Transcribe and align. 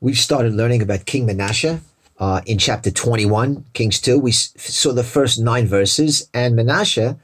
we've 0.00 0.18
started 0.18 0.54
learning 0.54 0.82
about 0.82 1.04
King 1.04 1.26
Menashe 1.26 1.80
uh, 2.18 2.40
in 2.46 2.58
chapter 2.58 2.90
21, 2.90 3.64
Kings 3.74 4.00
2. 4.00 4.18
We 4.18 4.32
saw 4.32 4.92
the 4.92 5.04
first 5.04 5.38
nine 5.38 5.66
verses, 5.66 6.28
and 6.32 6.58
Menashe 6.58 7.18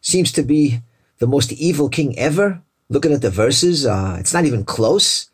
seems 0.00 0.30
to 0.32 0.42
be 0.42 0.80
the 1.18 1.26
most 1.26 1.52
evil 1.52 1.88
king 1.88 2.18
ever. 2.18 2.60
Looking 2.90 3.12
at 3.12 3.22
the 3.22 3.30
verses, 3.30 3.84
uh, 3.84 4.16
it's 4.18 4.32
not 4.32 4.44
even 4.44 4.64
close. 4.64 5.30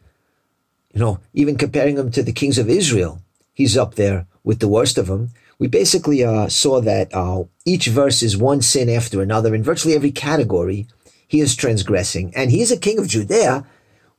You 0.93 1.01
know, 1.01 1.21
even 1.33 1.57
comparing 1.57 1.99
him 1.99 2.11
to 2.13 2.23
the 2.23 2.33
kings 2.33 2.59
of 2.59 2.69
Israel, 2.69 3.21
he's 3.53 3.77
up 3.77 3.97
there 3.97 4.27
with 4.45 4.61
the 4.61 4.69
worst 4.69 4.99
of 4.99 5.07
them. 5.07 5.31
We 5.59 5.69
basically 5.69 6.25
uh, 6.25 6.49
saw 6.49 6.81
that 6.81 7.15
uh, 7.15 7.45
each 7.65 7.87
verse 7.87 8.23
is 8.23 8.37
one 8.37 8.63
sin 8.63 8.89
after 8.89 9.23
another. 9.23 9.55
In 9.55 9.63
virtually 9.63 9.95
every 9.95 10.11
category, 10.11 10.87
he 11.27 11.41
is 11.41 11.57
transgressing. 11.57 12.33
And 12.35 12.51
he 12.51 12.61
is 12.61 12.71
a 12.71 12.77
king 12.77 12.99
of 12.99 13.09
Judea, 13.09 13.65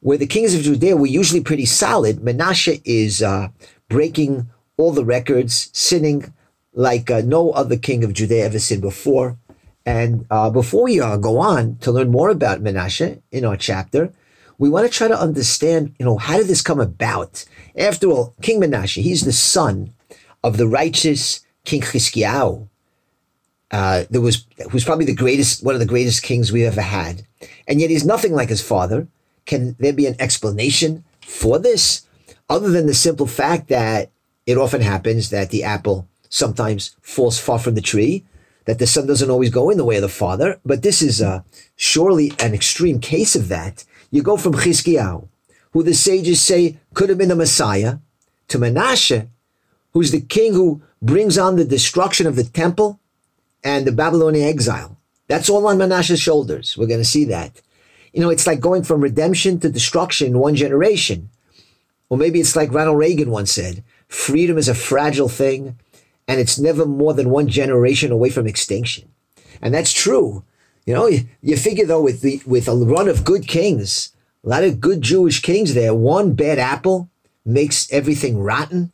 where 0.02 0.18
the 0.18 0.27
kings 0.27 0.54
of 0.54 0.62
Judea 0.62 0.98
were 0.98 1.05
usually 1.07 1.41
pretty 1.41 1.66
solid. 1.66 2.18
Menashe 2.18 2.82
is 2.86 3.23
uh, 3.23 3.49
breaking 3.90 4.48
all 4.77 4.91
the 4.91 5.05
records, 5.05 5.70
sinning 5.73 6.34
like 6.73 7.09
uh, 7.09 7.21
no 7.23 7.52
other 7.52 7.77
king 7.77 8.04
of 8.04 8.13
Judea 8.13 8.45
ever 8.45 8.59
sinned 8.59 8.81
before. 8.81 9.38
And 9.85 10.26
uh, 10.30 10.49
before 10.49 10.84
we 10.84 10.99
uh, 10.99 11.18
go 11.18 11.38
on 11.38 11.77
to 11.77 11.91
learn 11.91 12.12
more 12.12 12.30
about 12.30 12.63
Menashe 12.63 13.21
in 13.31 13.45
our 13.45 13.55
chapter, 13.55 14.12
we 14.58 14.70
want 14.70 14.90
to 14.90 14.98
try 14.98 15.08
to 15.08 15.20
understand, 15.20 15.94
you 15.99 16.05
know, 16.05 16.18
how 16.18 16.38
did 16.38 16.48
this 16.48 16.62
come 16.62 16.80
about? 16.80 17.46
After 17.77 18.07
all, 18.07 18.34
King 18.41 18.62
Menashe, 18.62 19.02
he's 19.02 19.26
the 19.26 19.34
son 19.34 19.93
of 20.43 20.57
the 20.57 20.68
righteous 20.68 21.46
King 21.66 21.82
Chizkiyahu. 21.82 22.68
Uh, 23.71 24.05
there 24.09 24.21
was 24.21 24.46
who's 24.71 24.85
probably 24.85 25.05
the 25.05 25.16
greatest, 25.16 25.63
one 25.63 25.76
of 25.76 25.80
the 25.80 25.85
greatest 25.85 26.23
kings 26.23 26.52
we've 26.52 26.68
ever 26.68 26.82
had, 26.82 27.23
and 27.68 27.82
yet 27.82 27.90
he's 27.90 28.05
nothing 28.05 28.32
like 28.32 28.49
his 28.49 28.62
father. 28.62 29.07
Can 29.45 29.76
there 29.80 29.94
be 29.94 30.08
an 30.08 30.16
explanation 30.20 31.04
for 31.22 31.59
this, 31.59 32.05
other 32.49 32.70
than 32.70 32.88
the 32.88 32.94
simple 32.94 33.27
fact 33.27 33.68
that 33.70 34.12
it 34.45 34.58
often 34.58 34.81
happens 34.81 35.30
that 35.30 35.49
the 35.49 35.63
apple 35.63 36.07
sometimes 36.29 36.96
falls 37.01 37.40
far 37.40 37.60
from 37.60 37.76
the 37.76 37.82
tree, 37.82 38.23
that 38.66 38.79
the 38.79 38.88
son 38.88 39.07
doesn't 39.07 39.29
always 39.29 39.49
go 39.49 39.70
in 39.70 39.77
the 39.77 39.85
way 39.85 39.98
of 39.98 40.01
the 40.01 40.10
father? 40.10 40.60
But 40.66 40.82
this 40.82 41.01
is 41.01 41.21
uh, 41.21 41.41
surely 41.76 42.34
an 42.40 42.54
extreme 42.54 42.99
case 42.99 43.35
of 43.35 43.48
that. 43.49 43.85
You 44.12 44.23
go 44.23 44.38
from 44.38 44.54
Chizkiyahu, 44.54 45.27
who 45.71 45.84
the 45.84 45.93
sages 45.93 46.41
say 46.41 46.77
could 46.93 47.10
have 47.10 47.18
been 47.18 47.29
the 47.29 47.35
Messiah, 47.35 47.98
to 48.48 48.60
Menashe, 48.60 49.27
who's 49.93 50.12
the 50.12 50.21
king 50.21 50.54
who 50.54 50.82
brings 51.01 51.38
on 51.38 51.55
the 51.55 51.66
destruction 51.66 52.27
of 52.27 52.35
the 52.35 52.43
temple 52.43 52.99
and 53.63 53.85
the 53.85 53.91
Babylonian 53.91 54.48
exile. 54.48 54.98
That's 55.27 55.49
all 55.49 55.66
on 55.68 55.77
Menashe's 55.77 56.20
shoulders. 56.20 56.77
We're 56.77 56.88
going 56.88 56.99
to 56.99 57.05
see 57.05 57.26
that. 57.26 57.62
You 58.16 58.21
know, 58.21 58.30
it's 58.30 58.48
like 58.48 58.62
going 58.62 58.84
from 58.84 59.02
redemption 59.02 59.60
to 59.60 59.70
destruction 59.70 60.27
in 60.27 60.40
one 60.40 60.55
generation. 60.55 61.30
Or 62.08 62.18
maybe 62.18 62.40
it's 62.40 62.55
like 62.55 62.72
Ronald 62.72 62.98
Reagan 62.98 63.30
once 63.30 63.52
said 63.52 63.84
freedom 64.07 64.57
is 64.57 64.69
a 64.69 64.74
fragile 64.74 65.28
thing, 65.28 65.78
and 66.25 66.40
it's 66.40 66.57
never 66.57 66.85
more 66.85 67.13
than 67.13 67.30
one 67.30 67.50
generation 67.50 68.12
away 68.13 68.30
from 68.30 68.47
extinction. 68.47 69.09
And 69.62 69.74
that's 69.74 69.91
true. 69.91 70.46
You 70.85 70.94
know, 70.94 71.07
you, 71.07 71.28
you 71.41 71.57
figure 71.57 71.85
though, 71.85 72.02
with 72.02 72.22
the 72.22 72.41
with 72.46 72.69
a 72.69 72.74
run 72.74 73.09
of 73.09 73.25
good 73.25 73.50
kings, 73.50 74.13
a 74.46 74.50
lot 74.50 74.63
of 74.63 74.79
good 74.79 75.02
Jewish 75.02 75.41
kings 75.41 75.74
there, 75.74 75.94
one 75.94 76.35
bad 76.35 76.57
apple 76.57 77.09
makes 77.44 77.91
everything 77.91 78.40
rotten, 78.40 78.94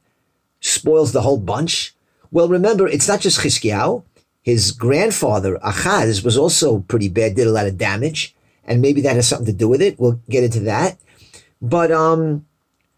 spoils 0.62 1.12
the 1.12 1.22
whole 1.22 1.38
bunch. 1.38 1.94
Well, 2.32 2.48
remember, 2.48 2.88
it's 2.88 3.08
not 3.08 3.22
just 3.22 3.42
Chizkiyahu. 3.42 4.04
His 4.42 4.72
grandfather, 4.72 5.60
Achaz, 5.60 6.24
was 6.24 6.38
also 6.40 6.80
pretty 6.80 7.08
bad, 7.08 7.36
did 7.36 7.46
a 7.46 7.52
lot 7.52 7.68
of 7.68 7.78
damage, 7.78 8.34
and 8.72 8.82
maybe 8.82 9.02
that 9.02 9.18
has 9.18 9.28
something 9.28 9.46
to 9.48 9.64
do 9.64 9.68
with 9.68 9.82
it. 9.82 10.00
We'll 10.00 10.22
get 10.30 10.46
into 10.46 10.62
that. 10.62 10.98
But 11.62 11.92
um, 11.92 12.46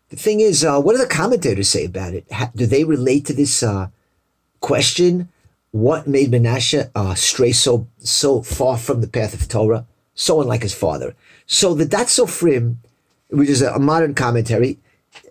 the 0.10 0.16
thing 0.16 0.40
is, 0.40 0.64
uh, 0.64 0.80
what 0.80 0.94
do 0.94 1.00
the 1.00 1.08
commentators 1.08 1.70
say 1.70 1.86
about 1.86 2.14
it? 2.14 2.32
Ha- 2.32 2.52
do 2.56 2.66
they 2.68 2.84
relate 2.84 3.26
to 3.26 3.34
this 3.34 3.64
uh, 3.64 3.88
question? 4.60 5.30
What 5.72 6.06
made 6.08 6.32
Menashe 6.32 6.92
uh, 6.94 7.16
stray 7.16 7.52
so 7.52 7.88
so 7.98 8.44
far 8.44 8.78
from 8.78 9.02
the 9.02 9.08
path 9.08 9.34
of 9.34 9.48
Torah, 9.48 9.88
so 10.14 10.40
unlike 10.40 10.62
his 10.62 10.76
father? 10.76 11.16
So 11.48 11.74
the 11.74 11.86
Datsofrim, 11.86 12.76
which 13.30 13.50
is 13.50 13.64
a, 13.64 13.74
a 13.74 13.80
modern 13.80 14.14
commentary, 14.14 14.78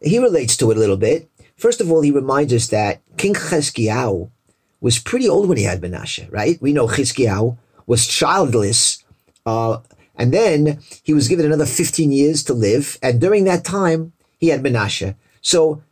he 0.03 0.19
relates 0.19 0.57
to 0.57 0.71
it 0.73 0.77
a 0.77 0.81
little 0.81 0.97
bit. 0.97 1.31
First 1.57 1.81
of 1.81 1.93
all, 1.93 2.03
he 2.03 2.11
reminds 2.11 2.53
us 2.53 2.67
that 2.69 3.01
King 3.17 3.35
Chizkiyahu 3.35 4.31
was 4.81 4.99
pretty 4.99 5.29
old 5.29 5.49
when 5.49 5.59
he 5.59 5.65
had 5.65 5.81
Menashe, 5.81 6.27
right? 6.33 6.61
We 6.61 6.73
know 6.73 6.89
Chizkiyahu 6.89 7.57
was 7.87 8.09
childless, 8.09 9.05
uh, 9.47 9.79
and 10.23 10.33
then 10.33 10.79
he 11.03 11.13
was 11.13 11.27
given 11.27 11.45
another 11.45 11.67
15 11.67 12.13
years 12.13 12.45
to 12.45 12.55
live, 12.55 12.97
and 13.03 13.21
during 13.21 13.43
that 13.43 13.65
time, 13.65 14.13
he 14.39 14.51
had 14.51 14.63
Menashe. 14.63 15.17
So 15.41 15.83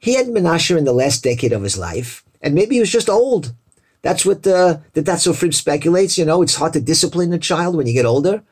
he 0.00 0.14
had 0.14 0.26
Menashe 0.26 0.76
in 0.76 0.84
the 0.84 0.92
last 0.92 1.22
decade 1.22 1.52
of 1.52 1.62
his 1.62 1.78
life, 1.78 2.24
and 2.42 2.52
maybe 2.52 2.74
he 2.74 2.80
was 2.80 2.90
just 2.90 3.08
old. 3.08 3.54
That's 4.02 4.26
what 4.26 4.38
uh, 4.38 4.80
the, 4.92 5.00
the 5.00 5.02
Datsofrim 5.04 5.54
speculates. 5.54 6.18
You 6.18 6.24
know, 6.24 6.42
it's 6.42 6.56
hard 6.56 6.72
to 6.72 6.80
discipline 6.80 7.32
a 7.32 7.38
child 7.38 7.76
when 7.76 7.86
you 7.86 7.92
get 7.92 8.06
older. 8.06 8.42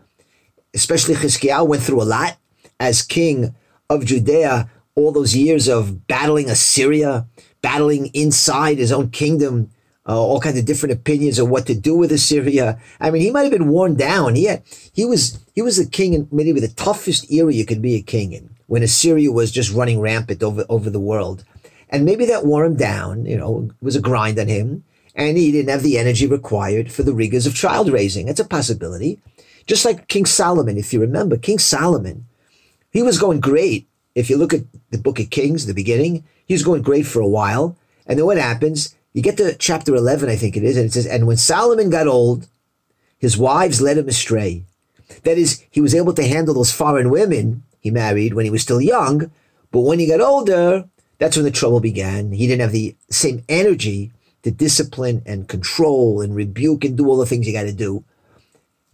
Especially 0.73 1.17
Chizkiyahu 1.17 1.67
went 1.67 1.83
through 1.83 2.03
a 2.03 2.05
lot 2.05 2.37
as 2.79 3.03
king 3.03 3.57
of 3.91 4.05
Judea, 4.05 4.71
all 4.95 5.11
those 5.11 5.35
years 5.35 5.67
of 5.67 6.07
battling 6.07 6.49
Assyria, 6.49 7.27
battling 7.61 8.07
inside 8.15 8.79
his 8.79 8.93
own 8.93 9.11
kingdom, 9.11 9.71
uh, 10.07 10.21
all 10.21 10.41
kinds 10.41 10.59
of 10.59 10.65
different 10.65 10.93
opinions 10.93 11.39
of 11.39 11.49
what 11.49 11.67
to 11.67 11.75
do 11.75 11.97
with 11.97 12.13
Assyria. 12.13 12.79
I 13.01 13.11
mean, 13.11 13.23
he 13.23 13.31
might 13.31 13.43
have 13.43 13.53
been 13.53 13.69
worn 13.69 13.95
down. 13.95 14.35
He 14.35 14.45
had, 14.45 14.63
he 14.93 15.05
was 15.05 15.39
he 15.55 15.63
was 15.63 15.79
a 15.79 15.89
king 15.89 16.13
in 16.13 16.29
maybe 16.31 16.61
the 16.61 16.69
toughest 16.69 17.31
era 17.31 17.53
you 17.53 17.65
could 17.65 17.83
be 17.83 17.95
a 17.95 18.03
king 18.03 18.33
in, 18.33 18.51
when 18.67 18.83
Assyria 18.83 19.33
was 19.33 19.51
just 19.51 19.73
running 19.73 20.01
rampant 20.01 20.43
over 20.43 20.65
over 20.69 20.91
the 20.91 21.01
world, 21.01 21.45
and 21.89 22.05
maybe 22.05 22.27
that 22.27 22.45
wore 22.45 22.65
him 22.65 22.77
down. 22.77 23.25
You 23.25 23.39
know, 23.39 23.71
it 23.71 23.85
was 23.85 23.97
a 23.97 24.01
grind 24.01 24.39
on 24.39 24.49
him, 24.49 24.85
and 25.15 25.39
he 25.39 25.51
didn't 25.53 25.71
have 25.71 25.83
the 25.83 25.99
energy 25.99 26.27
required 26.27 26.93
for 26.93 27.03
the 27.03 27.15
rigors 27.15 27.47
of 27.47 27.55
child 27.55 27.89
raising. 27.91 28.29
It's 28.29 28.41
a 28.41 28.45
possibility. 28.45 29.21
Just 29.67 29.87
like 29.87 30.09
King 30.09 30.27
Solomon, 30.27 30.77
if 30.77 30.93
you 30.93 31.01
remember, 31.01 31.39
King 31.39 31.59
Solomon, 31.59 32.27
he 32.91 33.03
was 33.03 33.19
going 33.19 33.41
great. 33.41 33.89
If 34.15 34.29
you 34.29 34.37
look 34.37 34.53
at 34.53 34.65
the 34.91 34.99
Book 34.99 35.19
of 35.19 35.31
Kings, 35.31 35.65
the 35.65 35.73
beginning, 35.73 36.23
he 36.47 36.53
was 36.53 36.63
going 36.63 36.83
great 36.83 37.07
for 37.07 37.21
a 37.21 37.27
while, 37.27 37.77
and 38.07 38.19
then 38.19 38.27
what 38.27 38.37
happens? 38.37 38.95
You 39.15 39.23
get 39.23 39.37
to 39.37 39.55
chapter 39.55 39.95
11, 39.95 40.29
I 40.29 40.37
think 40.37 40.57
it 40.57 40.65
is, 40.65 40.77
and 40.77 40.87
it 40.87 40.93
says, 40.93 41.07
And 41.07 41.27
when 41.27 41.37
Solomon 41.37 41.89
got 41.89 42.09
old, 42.09 42.49
his 43.17 43.39
wives 43.39 43.81
led 43.81 43.97
him 43.97 44.09
astray. 44.09 44.65
That 45.23 45.39
is, 45.39 45.65
he 45.71 45.81
was 45.81 45.95
able 45.95 46.13
to 46.15 46.27
handle 46.27 46.55
those 46.55 46.73
foreign 46.73 47.11
women 47.11 47.63
he 47.81 47.91
married 47.91 48.35
when 48.35 48.45
he 48.45 48.51
was 48.51 48.63
still 48.63 48.81
young, 48.81 49.31
but 49.71 49.81
when 49.81 49.99
he 49.99 50.07
got 50.07 50.21
older, 50.21 50.89
that's 51.19 51.37
when 51.37 51.45
the 51.45 51.51
trouble 51.51 51.81
began. 51.81 52.33
He 52.33 52.47
didn't 52.47 52.63
have 52.63 52.73
the 52.73 52.97
same 53.11 53.45
energy 53.49 54.11
to 54.43 54.51
discipline 54.51 55.23
and 55.27 55.49
control 55.49 56.21
and 56.21 56.35
rebuke 56.35 56.85
and 56.85 56.97
do 56.97 57.09
all 57.09 57.19
the 57.19 57.27
things 57.27 57.47
you 57.47 57.53
got 57.53 57.65
to 57.65 57.73
do. 57.73 58.03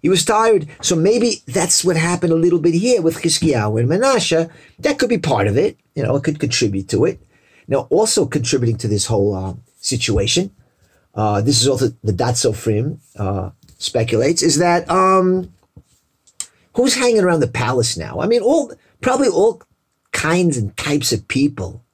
He 0.03 0.09
was 0.09 0.25
tired. 0.25 0.67
So 0.83 0.97
maybe 0.97 1.43
that's 1.47 1.85
what 1.85 1.97
happened 1.97 2.33
a 2.33 2.37
little 2.37 2.59
bit 2.59 2.75
here 2.75 3.01
with 3.01 3.23
Chizkiyahu 3.23 3.81
and 3.81 3.89
Menashe. 3.89 4.51
That 4.79 4.99
could 4.99 5.09
be 5.09 5.19
part 5.19 5.47
of 5.47 5.57
it. 5.57 5.77
You 5.95 6.03
know, 6.03 6.17
it 6.17 6.25
could 6.25 6.41
contribute 6.41 6.89
to 6.89 7.05
it. 7.05 7.21
Now, 7.69 7.87
also 7.91 8.27
contributing 8.27 8.77
to 8.79 8.89
this 8.89 9.07
whole 9.07 9.35
uh, 9.35 9.55
situation, 9.81 10.51
uh, 11.15 11.41
this 11.41 11.61
is 11.61 11.69
also 11.69 11.89
the 12.03 12.13
Datsofrim 12.13 12.99
uh, 13.19 13.51
speculates, 13.79 14.43
is 14.43 14.59
that 14.59 14.89
um, 14.91 15.53
who's 16.75 16.95
hanging 16.95 17.23
around 17.23 17.41
the 17.41 17.49
palace 17.49 17.97
now? 17.97 18.21
I 18.21 18.27
mean, 18.27 18.43
all 18.43 18.73
probably 19.01 19.29
all 19.29 19.63
kinds 20.13 20.57
and 20.57 20.77
types 20.77 21.13
of 21.13 21.27
people 21.29 21.85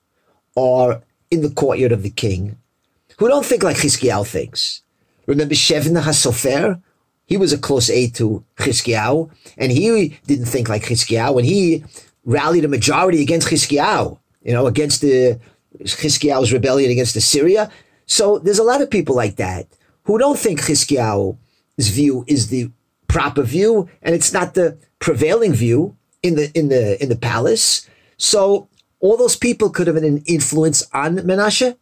are 0.57 1.03
in 1.31 1.43
the 1.43 1.51
courtyard 1.51 1.93
of 1.93 2.03
the 2.03 2.11
king 2.11 2.57
who 3.19 3.29
don't 3.29 3.47
think 3.47 3.63
like 3.63 3.77
Chizkiyahu 3.77 4.27
thinks. 4.27 4.83
Remember 5.27 5.55
Shevna 5.55 6.03
HaSofer? 6.03 6.83
He 7.27 7.37
was 7.37 7.53
a 7.53 7.59
close 7.59 7.91
aide 7.91 8.15
to 8.17 8.45
Chizkiyahu, 8.57 9.31
and 9.59 9.73
he 9.73 10.17
didn't 10.27 10.47
think 10.47 10.69
like 10.69 10.85
Chizkiyahu, 10.85 11.39
and 11.39 11.47
he 11.47 11.85
rallied 12.25 12.65
a 12.65 12.69
majority 12.69 13.23
against 13.23 13.49
Chizkiyahu, 13.49 14.19
you 14.43 14.53
know, 14.53 14.67
against 14.67 15.01
the 15.01 15.41
Chizkiyahu's 15.81 16.53
rebellion 16.53 16.91
against 16.91 17.17
Assyria. 17.17 17.71
So 18.07 18.39
there's 18.39 18.59
a 18.59 18.65
lot 18.65 18.83
of 18.83 18.91
people 18.91 19.15
like 19.15 19.37
that 19.37 19.67
who 20.05 20.19
don't 20.19 20.39
think 20.39 20.61
Chizkiyahu's 20.61 21.89
view 21.89 22.25
is 22.27 22.49
the 22.49 22.71
proper 23.09 23.43
view, 23.43 23.89
and 24.03 24.15
it's 24.15 24.33
not 24.33 24.55
the 24.55 24.79
prevailing 24.99 25.53
view 25.53 25.97
in 26.23 26.37
the 26.37 26.51
in 26.59 26.69
the 26.69 27.01
in 27.03 27.09
the 27.09 27.17
palace. 27.17 27.89
So 28.17 28.69
all 29.01 29.17
those 29.17 29.37
people 29.37 29.71
could 29.71 29.87
have 29.87 29.97
an 29.97 30.23
influence 30.27 30.87
on 30.93 31.17
Menashe, 31.17 31.77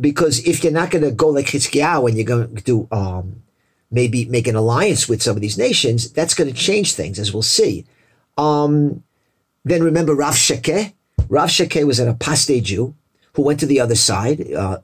because 0.00 0.46
if 0.46 0.62
you're 0.62 0.72
not 0.72 0.90
going 0.90 1.04
to 1.04 1.10
go 1.10 1.28
like 1.28 1.46
Chizkiyahu 1.46 2.08
and 2.08 2.16
you're 2.16 2.24
going 2.24 2.56
to 2.56 2.88
um, 2.90 3.42
maybe 3.90 4.24
make 4.24 4.46
an 4.46 4.56
alliance 4.56 5.08
with 5.08 5.22
some 5.22 5.36
of 5.36 5.42
these 5.42 5.58
nations, 5.58 6.10
that's 6.12 6.34
going 6.34 6.48
to 6.48 6.56
change 6.56 6.94
things, 6.94 7.18
as 7.18 7.32
we'll 7.32 7.42
see. 7.42 7.84
Um, 8.38 9.02
then 9.64 9.82
remember 9.82 10.14
Rav 10.14 10.34
Shakeh. 10.34 10.94
Rav 11.28 11.50
Shakeh 11.50 11.86
was 11.86 12.00
an 12.00 12.08
apostate 12.08 12.64
Jew 12.64 12.94
who 13.34 13.42
went 13.42 13.60
to 13.60 13.66
the 13.66 13.80
other 13.80 13.94
side, 13.94 14.52
uh, 14.52 14.78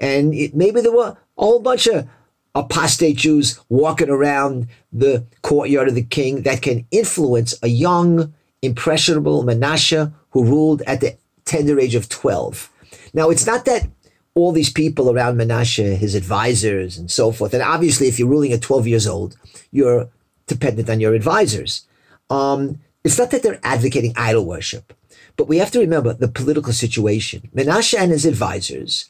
and 0.00 0.34
it, 0.34 0.54
maybe 0.54 0.80
there 0.80 0.92
were 0.92 1.08
a 1.08 1.16
whole 1.36 1.60
bunch 1.60 1.86
of 1.86 2.08
apostate 2.54 3.16
Jews 3.16 3.60
walking 3.68 4.10
around 4.10 4.68
the 4.92 5.24
courtyard 5.42 5.88
of 5.88 5.94
the 5.94 6.02
king 6.02 6.42
that 6.42 6.62
can 6.62 6.86
influence 6.90 7.54
a 7.62 7.68
young, 7.68 8.32
impressionable 8.62 9.44
Menashe 9.44 10.12
who 10.30 10.44
ruled 10.44 10.82
at 10.82 11.00
the 11.00 11.16
tender 11.44 11.78
age 11.78 11.94
of 11.94 12.08
12. 12.08 12.70
Now, 13.14 13.30
it's 13.30 13.46
not 13.46 13.64
that 13.64 13.88
all 14.34 14.52
these 14.52 14.72
people 14.72 15.10
around 15.10 15.36
Menashe, 15.36 15.96
his 15.96 16.14
advisors 16.14 16.98
and 16.98 17.10
so 17.10 17.32
forth, 17.32 17.54
and 17.54 17.62
obviously, 17.62 18.08
if 18.08 18.18
you're 18.18 18.28
ruling 18.28 18.52
at 18.52 18.62
12 18.62 18.86
years 18.86 19.06
old, 19.06 19.36
you're 19.70 20.08
dependent 20.46 20.88
on 20.90 21.00
your 21.00 21.14
advisors. 21.14 21.86
Um, 22.30 22.80
it's 23.04 23.18
not 23.18 23.30
that 23.30 23.42
they're 23.42 23.60
advocating 23.62 24.12
idol 24.16 24.44
worship, 24.44 24.92
but 25.38 25.48
we 25.48 25.58
have 25.58 25.70
to 25.70 25.78
remember 25.78 26.12
the 26.12 26.28
political 26.28 26.72
situation. 26.72 27.48
Menashe 27.54 27.96
and 27.96 28.10
his 28.10 28.26
advisors 28.26 29.08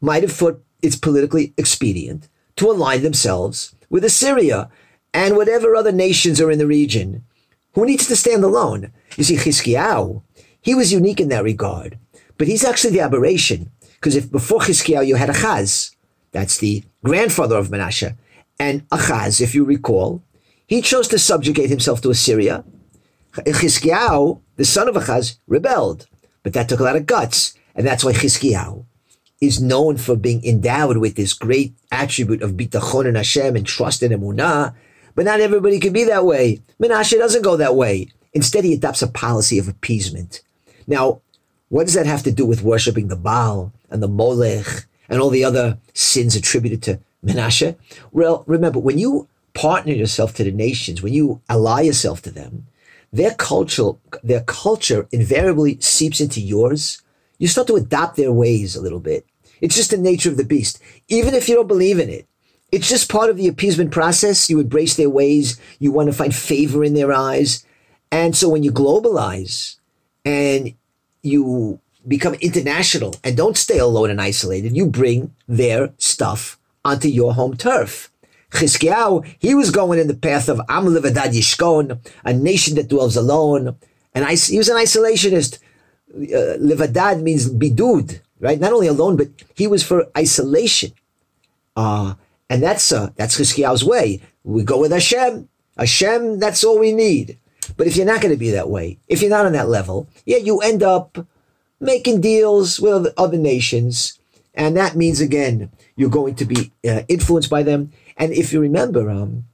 might 0.00 0.22
have 0.22 0.30
thought 0.30 0.62
it's 0.82 0.96
politically 0.96 1.54
expedient 1.56 2.28
to 2.56 2.70
align 2.70 3.02
themselves 3.02 3.74
with 3.88 4.04
Assyria 4.04 4.70
and 5.14 5.34
whatever 5.34 5.74
other 5.74 5.90
nations 5.90 6.40
are 6.42 6.50
in 6.50 6.58
the 6.58 6.66
region. 6.66 7.24
Who 7.72 7.86
needs 7.86 8.06
to 8.08 8.16
stand 8.16 8.44
alone? 8.44 8.92
You 9.16 9.24
see, 9.24 9.36
Chizkiyahu, 9.36 10.22
he 10.60 10.74
was 10.74 10.92
unique 10.92 11.20
in 11.20 11.30
that 11.30 11.42
regard, 11.42 11.98
but 12.36 12.48
he's 12.48 12.64
actually 12.64 12.92
the 12.92 13.00
aberration. 13.00 13.70
Because 13.94 14.14
if 14.14 14.30
before 14.30 14.60
Chizkiyahu 14.60 15.06
you 15.06 15.14
had 15.14 15.30
Achaz, 15.30 15.96
that's 16.32 16.58
the 16.58 16.84
grandfather 17.02 17.56
of 17.56 17.68
Menashe, 17.68 18.14
and 18.58 18.86
Achaz, 18.90 19.40
if 19.40 19.54
you 19.54 19.64
recall, 19.64 20.22
he 20.66 20.82
chose 20.82 21.08
to 21.08 21.18
subjugate 21.18 21.70
himself 21.70 22.02
to 22.02 22.10
Assyria. 22.10 22.62
Chizkiyahu, 23.32 24.40
the 24.56 24.64
son 24.64 24.88
of 24.88 24.94
Achaz, 24.94 25.36
rebelled, 25.46 26.06
but 26.42 26.52
that 26.52 26.68
took 26.68 26.80
a 26.80 26.84
lot 26.84 26.96
of 26.96 27.06
guts, 27.06 27.54
and 27.74 27.86
that's 27.86 28.04
why 28.04 28.12
Chizkiyahu 28.12 28.84
is 29.42 29.60
known 29.60 29.96
for 29.96 30.14
being 30.14 30.44
endowed 30.44 30.98
with 30.98 31.16
this 31.16 31.32
great 31.32 31.74
attribute 31.90 32.42
of 32.42 32.52
bitachon 32.52 33.08
and 33.08 33.16
Hashem 33.16 33.56
and 33.56 33.66
trust 33.66 34.00
in 34.02 34.12
emunah. 34.12 34.72
But 35.16 35.24
not 35.24 35.40
everybody 35.40 35.80
can 35.80 35.92
be 35.92 36.04
that 36.04 36.24
way. 36.24 36.60
Menashe 36.80 37.18
doesn't 37.18 37.42
go 37.42 37.56
that 37.56 37.74
way. 37.74 38.08
Instead, 38.32 38.62
he 38.64 38.72
adopts 38.72 39.02
a 39.02 39.08
policy 39.08 39.58
of 39.58 39.66
appeasement. 39.66 40.42
Now, 40.86 41.20
what 41.70 41.84
does 41.84 41.94
that 41.94 42.06
have 42.06 42.22
to 42.22 42.30
do 42.30 42.46
with 42.46 42.62
worshiping 42.62 43.08
the 43.08 43.16
Baal 43.16 43.72
and 43.90 44.00
the 44.00 44.08
Molech 44.08 44.86
and 45.08 45.20
all 45.20 45.28
the 45.28 45.44
other 45.44 45.76
sins 45.92 46.36
attributed 46.36 46.80
to 46.84 47.00
Menashe? 47.24 47.74
Well, 48.12 48.44
remember, 48.46 48.78
when 48.78 48.98
you 48.98 49.28
partner 49.54 49.92
yourself 49.92 50.34
to 50.34 50.44
the 50.44 50.52
nations, 50.52 51.02
when 51.02 51.12
you 51.12 51.42
ally 51.48 51.82
yourself 51.82 52.22
to 52.22 52.30
them, 52.30 52.68
their 53.12 53.34
culture, 53.34 53.90
their 54.22 54.42
culture 54.42 55.06
invariably 55.12 55.78
seeps 55.80 56.20
into 56.20 56.40
yours. 56.40 57.02
You 57.38 57.48
start 57.48 57.66
to 57.66 57.76
adopt 57.76 58.16
their 58.16 58.32
ways 58.32 58.74
a 58.74 58.80
little 58.80 59.00
bit. 59.00 59.26
It's 59.60 59.76
just 59.76 59.90
the 59.90 59.98
nature 59.98 60.30
of 60.30 60.36
the 60.36 60.44
beast. 60.44 60.80
Even 61.08 61.34
if 61.34 61.48
you 61.48 61.54
don't 61.54 61.68
believe 61.68 61.98
in 61.98 62.08
it, 62.08 62.26
it's 62.72 62.88
just 62.88 63.10
part 63.10 63.28
of 63.28 63.36
the 63.36 63.48
appeasement 63.48 63.92
process. 63.92 64.48
You 64.48 64.60
embrace 64.60 64.96
their 64.96 65.10
ways. 65.10 65.60
You 65.78 65.92
want 65.92 66.08
to 66.08 66.14
find 66.14 66.34
favor 66.34 66.82
in 66.82 66.94
their 66.94 67.12
eyes. 67.12 67.64
And 68.10 68.36
so 68.36 68.48
when 68.48 68.62
you 68.62 68.72
globalize 68.72 69.76
and 70.24 70.74
you 71.22 71.80
become 72.06 72.34
international 72.34 73.14
and 73.22 73.36
don't 73.36 73.56
stay 73.56 73.78
alone 73.78 74.10
and 74.10 74.20
isolated, 74.20 74.74
you 74.74 74.86
bring 74.86 75.34
their 75.46 75.92
stuff 75.98 76.58
onto 76.84 77.08
your 77.08 77.34
home 77.34 77.56
turf. 77.56 78.10
Chizkiyahu, 78.52 79.24
he 79.38 79.54
was 79.54 79.70
going 79.70 79.98
in 79.98 80.08
the 80.08 80.14
path 80.14 80.48
of 80.48 80.60
Am 80.68 80.86
Levadad 80.86 81.32
Yishkon, 81.32 81.98
a 82.24 82.32
nation 82.32 82.76
that 82.76 82.88
dwells 82.88 83.16
alone. 83.16 83.76
And 84.14 84.28
he 84.28 84.58
was 84.58 84.68
an 84.68 84.76
isolationist. 84.76 85.58
Uh, 86.14 86.58
Levadad 86.58 87.22
means 87.22 87.50
bidud, 87.50 88.20
right? 88.40 88.60
Not 88.60 88.72
only 88.72 88.86
alone, 88.86 89.16
but 89.16 89.28
he 89.54 89.66
was 89.66 89.82
for 89.82 90.06
isolation. 90.16 90.92
Uh, 91.74 92.14
and 92.50 92.62
that's 92.62 92.92
uh, 92.92 93.10
that's 93.16 93.38
Chizkiyahu's 93.38 93.84
way. 93.84 94.20
We 94.44 94.62
go 94.62 94.78
with 94.78 94.92
Hashem. 94.92 95.48
Hashem, 95.78 96.38
that's 96.38 96.62
all 96.62 96.78
we 96.78 96.92
need. 96.92 97.38
But 97.76 97.86
if 97.86 97.96
you're 97.96 98.06
not 98.06 98.20
going 98.20 98.34
to 98.34 98.38
be 98.38 98.50
that 98.50 98.68
way, 98.68 98.98
if 99.08 99.22
you're 99.22 99.30
not 99.30 99.46
on 99.46 99.52
that 99.52 99.68
level, 99.68 100.08
yeah, 100.26 100.36
you 100.36 100.58
end 100.58 100.82
up 100.82 101.26
making 101.80 102.20
deals 102.20 102.78
with 102.78 103.12
other 103.16 103.38
nations. 103.38 104.18
And 104.54 104.76
that 104.76 104.96
means, 104.96 105.20
again, 105.20 105.70
you're 105.96 106.10
going 106.10 106.34
to 106.34 106.44
be 106.44 106.72
uh, 106.86 107.02
influenced 107.08 107.48
by 107.48 107.62
them. 107.62 107.92
And 108.22 108.32
if 108.32 108.52
you 108.52 108.60
remember, 108.60 109.10
um, 109.10 109.46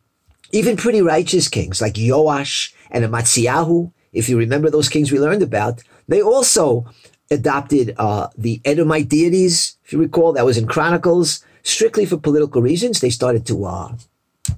even 0.53 0.77
pretty 0.77 1.01
righteous 1.01 1.49
kings 1.49 1.81
like 1.81 1.95
Yoash 1.95 2.75
and 2.91 3.03
Amatziyahu, 3.03 3.91
if 4.13 4.29
you 4.29 4.37
remember 4.37 4.69
those 4.69 4.91
kings 4.91 5.11
we 5.11 5.19
learned 5.19 5.43
about, 5.43 5.83
they 6.07 6.21
also 6.21 6.85
adopted 7.31 7.95
uh, 7.97 8.29
the 8.37 8.61
Edomite 8.67 9.09
deities. 9.09 9.79
If 9.87 9.95
you 9.95 9.99
recall, 9.99 10.35
that 10.35 10.45
was 10.45 10.59
in 10.59 10.67
Chronicles, 10.67 11.43
strictly 11.63 12.05
for 12.05 12.19
political 12.19 12.61
reasons. 12.61 13.01
They 13.01 13.09
started 13.09 13.47
to 13.47 13.65
uh, 13.65 13.95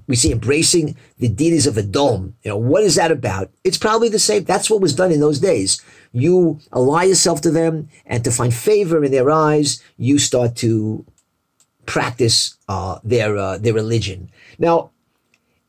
we 0.08 0.16
see 0.16 0.32
embracing 0.32 0.96
the 1.18 1.28
deities 1.28 1.68
of 1.68 1.78
Edom. 1.78 2.34
You 2.42 2.50
know, 2.50 2.56
what 2.56 2.82
is 2.82 2.96
that 2.96 3.12
about? 3.12 3.52
It's 3.62 3.78
probably 3.78 4.08
the 4.08 4.18
same. 4.18 4.42
That's 4.42 4.68
what 4.68 4.80
was 4.80 4.96
done 4.96 5.12
in 5.12 5.20
those 5.20 5.38
days. 5.38 5.80
You 6.10 6.58
ally 6.72 7.04
yourself 7.04 7.40
to 7.42 7.52
them, 7.52 7.88
and 8.06 8.24
to 8.24 8.32
find 8.32 8.52
favor 8.52 9.04
in 9.04 9.12
their 9.12 9.30
eyes, 9.30 9.80
you 9.96 10.18
start 10.18 10.56
to 10.56 11.06
practice 11.90 12.56
uh, 12.69 13.00
their 13.02 13.37
uh, 13.37 13.58
their 13.58 13.75
religion. 13.75 14.31
Now, 14.60 14.90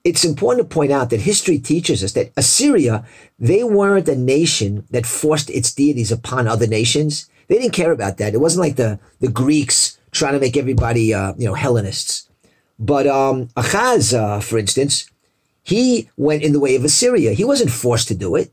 it's 0.03 0.23
important 0.23 0.69
to 0.69 0.75
point 0.75 0.91
out 0.91 1.09
that 1.09 1.21
history 1.21 1.57
teaches 1.57 2.03
us 2.03 2.13
that 2.13 2.31
Assyria, 2.37 3.03
they 3.39 3.63
weren't 3.63 4.07
a 4.07 4.15
nation 4.15 4.85
that 4.91 5.07
forced 5.07 5.49
its 5.49 5.73
deities 5.73 6.11
upon 6.11 6.47
other 6.47 6.67
nations. 6.67 7.27
They 7.47 7.57
didn't 7.57 7.73
care 7.73 7.91
about 7.91 8.17
that. 8.17 8.35
It 8.35 8.39
wasn't 8.39 8.65
like 8.65 8.75
the, 8.75 8.99
the 9.19 9.31
Greeks 9.31 9.97
trying 10.11 10.33
to 10.33 10.39
make 10.39 10.57
everybody, 10.57 11.11
uh, 11.11 11.33
you 11.37 11.47
know, 11.47 11.55
Hellenists. 11.55 12.29
But 12.77 13.07
um, 13.07 13.47
Achaz, 13.57 14.13
uh, 14.13 14.39
for 14.41 14.57
instance, 14.59 15.09
he 15.63 16.09
went 16.17 16.43
in 16.43 16.53
the 16.53 16.59
way 16.59 16.75
of 16.75 16.85
Assyria. 16.85 17.33
He 17.33 17.43
wasn't 17.43 17.71
forced 17.71 18.07
to 18.09 18.15
do 18.15 18.35
it, 18.35 18.51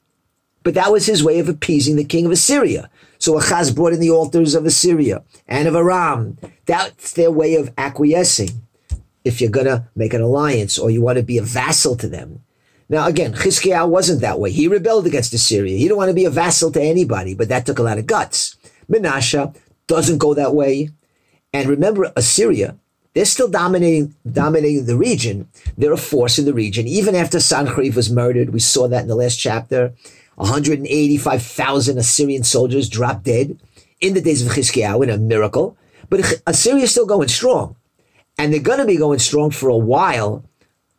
but 0.62 0.74
that 0.74 0.92
was 0.92 1.04
his 1.04 1.22
way 1.22 1.38
of 1.38 1.48
appeasing 1.48 1.96
the 1.96 2.04
king 2.04 2.24
of 2.24 2.32
Assyria. 2.32 2.88
So 3.18 3.34
Achaz 3.34 3.74
brought 3.74 3.92
in 3.92 4.00
the 4.00 4.10
altars 4.10 4.54
of 4.54 4.64
Assyria 4.64 5.22
and 5.46 5.68
of 5.68 5.74
Aram. 5.74 6.38
That's 6.66 7.12
their 7.12 7.30
way 7.30 7.56
of 7.56 7.72
acquiescing. 7.76 8.50
If 9.24 9.40
you're 9.40 9.50
going 9.50 9.66
to 9.66 9.84
make 9.94 10.14
an 10.14 10.22
alliance 10.22 10.78
or 10.78 10.90
you 10.90 11.02
want 11.02 11.18
to 11.18 11.24
be 11.24 11.38
a 11.38 11.42
vassal 11.42 11.96
to 11.96 12.08
them. 12.08 12.42
Now, 12.88 13.06
again, 13.06 13.34
Chizkiah 13.34 13.86
wasn't 13.86 14.22
that 14.22 14.40
way. 14.40 14.50
He 14.50 14.68
rebelled 14.68 15.06
against 15.06 15.34
Assyria. 15.34 15.76
He 15.76 15.82
didn't 15.82 15.98
want 15.98 16.08
to 16.08 16.14
be 16.14 16.24
a 16.24 16.30
vassal 16.30 16.70
to 16.72 16.80
anybody, 16.80 17.34
but 17.34 17.48
that 17.50 17.66
took 17.66 17.78
a 17.78 17.82
lot 17.82 17.98
of 17.98 18.06
guts. 18.06 18.56
Menashe 18.90 19.54
doesn't 19.86 20.18
go 20.18 20.32
that 20.32 20.54
way. 20.54 20.90
And 21.52 21.68
remember, 21.68 22.10
Assyria 22.16 22.76
they're 23.18 23.24
still 23.24 23.48
dominating 23.48 24.14
dominating 24.30 24.86
the 24.86 24.96
region. 24.96 25.48
They're 25.76 25.92
a 25.92 25.96
force 25.96 26.38
in 26.38 26.44
the 26.44 26.54
region. 26.54 26.86
Even 26.86 27.16
after 27.16 27.38
Sancheriv 27.38 27.96
was 27.96 28.12
murdered, 28.12 28.50
we 28.50 28.60
saw 28.60 28.86
that 28.86 29.02
in 29.02 29.08
the 29.08 29.16
last 29.16 29.36
chapter. 29.36 29.92
185,000 30.38 31.98
Assyrian 31.98 32.44
soldiers 32.44 32.88
dropped 32.88 33.24
dead 33.24 33.58
in 34.00 34.14
the 34.14 34.20
days 34.20 34.44
of 34.44 34.52
Chizkiyahu 34.52 35.02
in 35.02 35.10
a 35.10 35.18
miracle. 35.18 35.76
But 36.08 36.40
Assyria 36.46 36.84
is 36.84 36.92
still 36.92 37.06
going 37.06 37.28
strong. 37.28 37.76
And 38.38 38.52
they're 38.52 38.60
going 38.60 38.78
to 38.78 38.86
be 38.86 38.96
going 38.96 39.18
strong 39.18 39.50
for 39.50 39.68
a 39.68 39.76
while, 39.76 40.44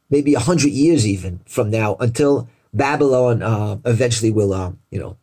maybe 0.10 0.34
100 0.34 0.70
years 0.72 1.08
even 1.08 1.40
from 1.46 1.70
now, 1.70 1.96
until 2.02 2.50
Babylon 2.74 3.42
uh, 3.42 3.78
eventually 3.86 4.30
will, 4.30 4.54
uh, 4.54 4.74
you 4.92 5.00
know, 5.00 5.18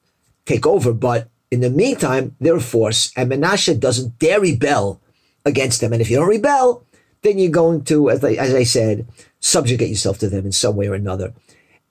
take 0.46 0.66
over. 0.66 0.94
But 0.94 1.28
in 1.50 1.60
the 1.60 1.68
meantime, 1.68 2.34
they're 2.40 2.56
a 2.56 2.60
force, 2.60 3.12
and 3.16 3.30
Menashe 3.30 3.78
doesn't 3.78 4.18
dare 4.18 4.40
rebel 4.40 5.00
against 5.44 5.82
them. 5.82 5.92
And 5.92 6.00
if 6.00 6.10
you 6.10 6.16
don't 6.16 6.28
rebel, 6.28 6.84
then 7.20 7.38
you're 7.38 7.50
going 7.50 7.84
to, 7.84 8.08
as 8.08 8.24
I, 8.24 8.32
as 8.32 8.54
I 8.54 8.64
said, 8.64 9.06
subjugate 9.40 9.90
yourself 9.90 10.18
to 10.20 10.30
them 10.30 10.46
in 10.46 10.52
some 10.52 10.74
way 10.74 10.88
or 10.88 10.94
another. 10.94 11.34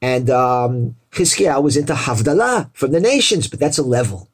And 0.01 0.29
um, 0.29 0.95
Chizkiah 1.11 1.63
was 1.63 1.77
into 1.77 1.93
Havdalah 1.93 2.69
from 2.73 2.91
the 2.91 2.99
nations, 2.99 3.47
but 3.47 3.59
that's 3.59 3.77
a 3.77 3.83
level. 3.83 4.29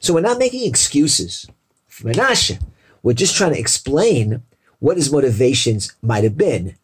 So 0.00 0.14
we're 0.14 0.20
not 0.20 0.38
making 0.38 0.66
excuses 0.66 1.46
for 1.86 2.08
Menashe. 2.08 2.60
We're 3.02 3.12
just 3.12 3.36
trying 3.36 3.52
to 3.52 3.60
explain 3.60 4.42
what 4.78 4.96
his 4.96 5.12
motivations 5.12 5.94
might 6.02 6.24
have 6.24 6.36
been. 6.36 6.76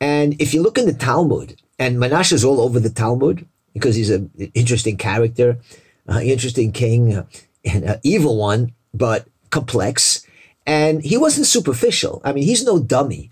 And 0.00 0.40
if 0.40 0.52
you 0.52 0.62
look 0.62 0.78
in 0.78 0.86
the 0.86 0.92
Talmud, 0.92 1.56
and 1.78 1.96
Menashe 1.96 2.32
is 2.32 2.44
all 2.44 2.60
over 2.60 2.78
the 2.78 2.90
Talmud 2.90 3.46
because 3.72 3.94
he's 3.96 4.10
an 4.10 4.30
interesting 4.54 4.96
character, 4.96 5.58
uh, 6.08 6.20
interesting 6.20 6.72
king, 6.72 7.14
uh, 7.14 7.24
and 7.64 7.84
an 7.84 8.00
evil 8.02 8.36
one, 8.36 8.72
but 8.92 9.26
complex. 9.50 10.26
And 10.66 11.02
he 11.02 11.16
wasn't 11.16 11.46
superficial. 11.46 12.20
I 12.24 12.32
mean, 12.32 12.44
he's 12.44 12.64
no 12.64 12.78
dummy. 12.78 13.30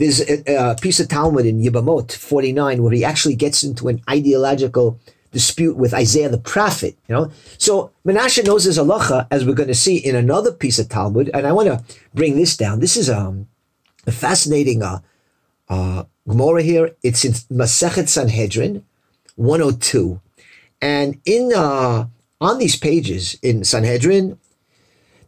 There's 0.00 0.22
a, 0.22 0.70
a 0.70 0.76
piece 0.76 0.98
of 0.98 1.08
Talmud 1.08 1.44
in 1.44 1.60
Yibamot 1.60 2.10
49 2.10 2.82
where 2.82 2.92
he 2.92 3.04
actually 3.04 3.34
gets 3.34 3.62
into 3.62 3.86
an 3.88 4.00
ideological 4.08 4.98
dispute 5.30 5.76
with 5.76 5.92
Isaiah 5.92 6.30
the 6.30 6.38
prophet, 6.38 6.96
you 7.06 7.14
know. 7.14 7.30
So 7.58 7.92
Menashe 8.06 8.42
knows 8.46 8.64
his 8.64 8.78
halacha, 8.78 9.26
as 9.30 9.44
we're 9.44 9.52
going 9.52 9.68
to 9.68 9.74
see 9.74 9.98
in 9.98 10.16
another 10.16 10.52
piece 10.52 10.78
of 10.78 10.88
Talmud, 10.88 11.28
and 11.34 11.46
I 11.46 11.52
want 11.52 11.68
to 11.68 11.84
bring 12.14 12.34
this 12.34 12.56
down. 12.56 12.80
This 12.80 12.96
is 12.96 13.10
um, 13.10 13.46
a 14.06 14.10
fascinating 14.10 14.82
uh, 14.82 15.00
uh, 15.68 16.04
Gemara 16.26 16.62
here. 16.62 16.96
It's 17.02 17.22
in 17.26 17.32
Masechet 17.54 18.08
Sanhedrin 18.08 18.86
102, 19.36 20.18
and 20.80 21.20
in 21.26 21.52
uh, 21.54 22.06
on 22.40 22.58
these 22.58 22.76
pages 22.76 23.38
in 23.42 23.64
Sanhedrin, 23.64 24.38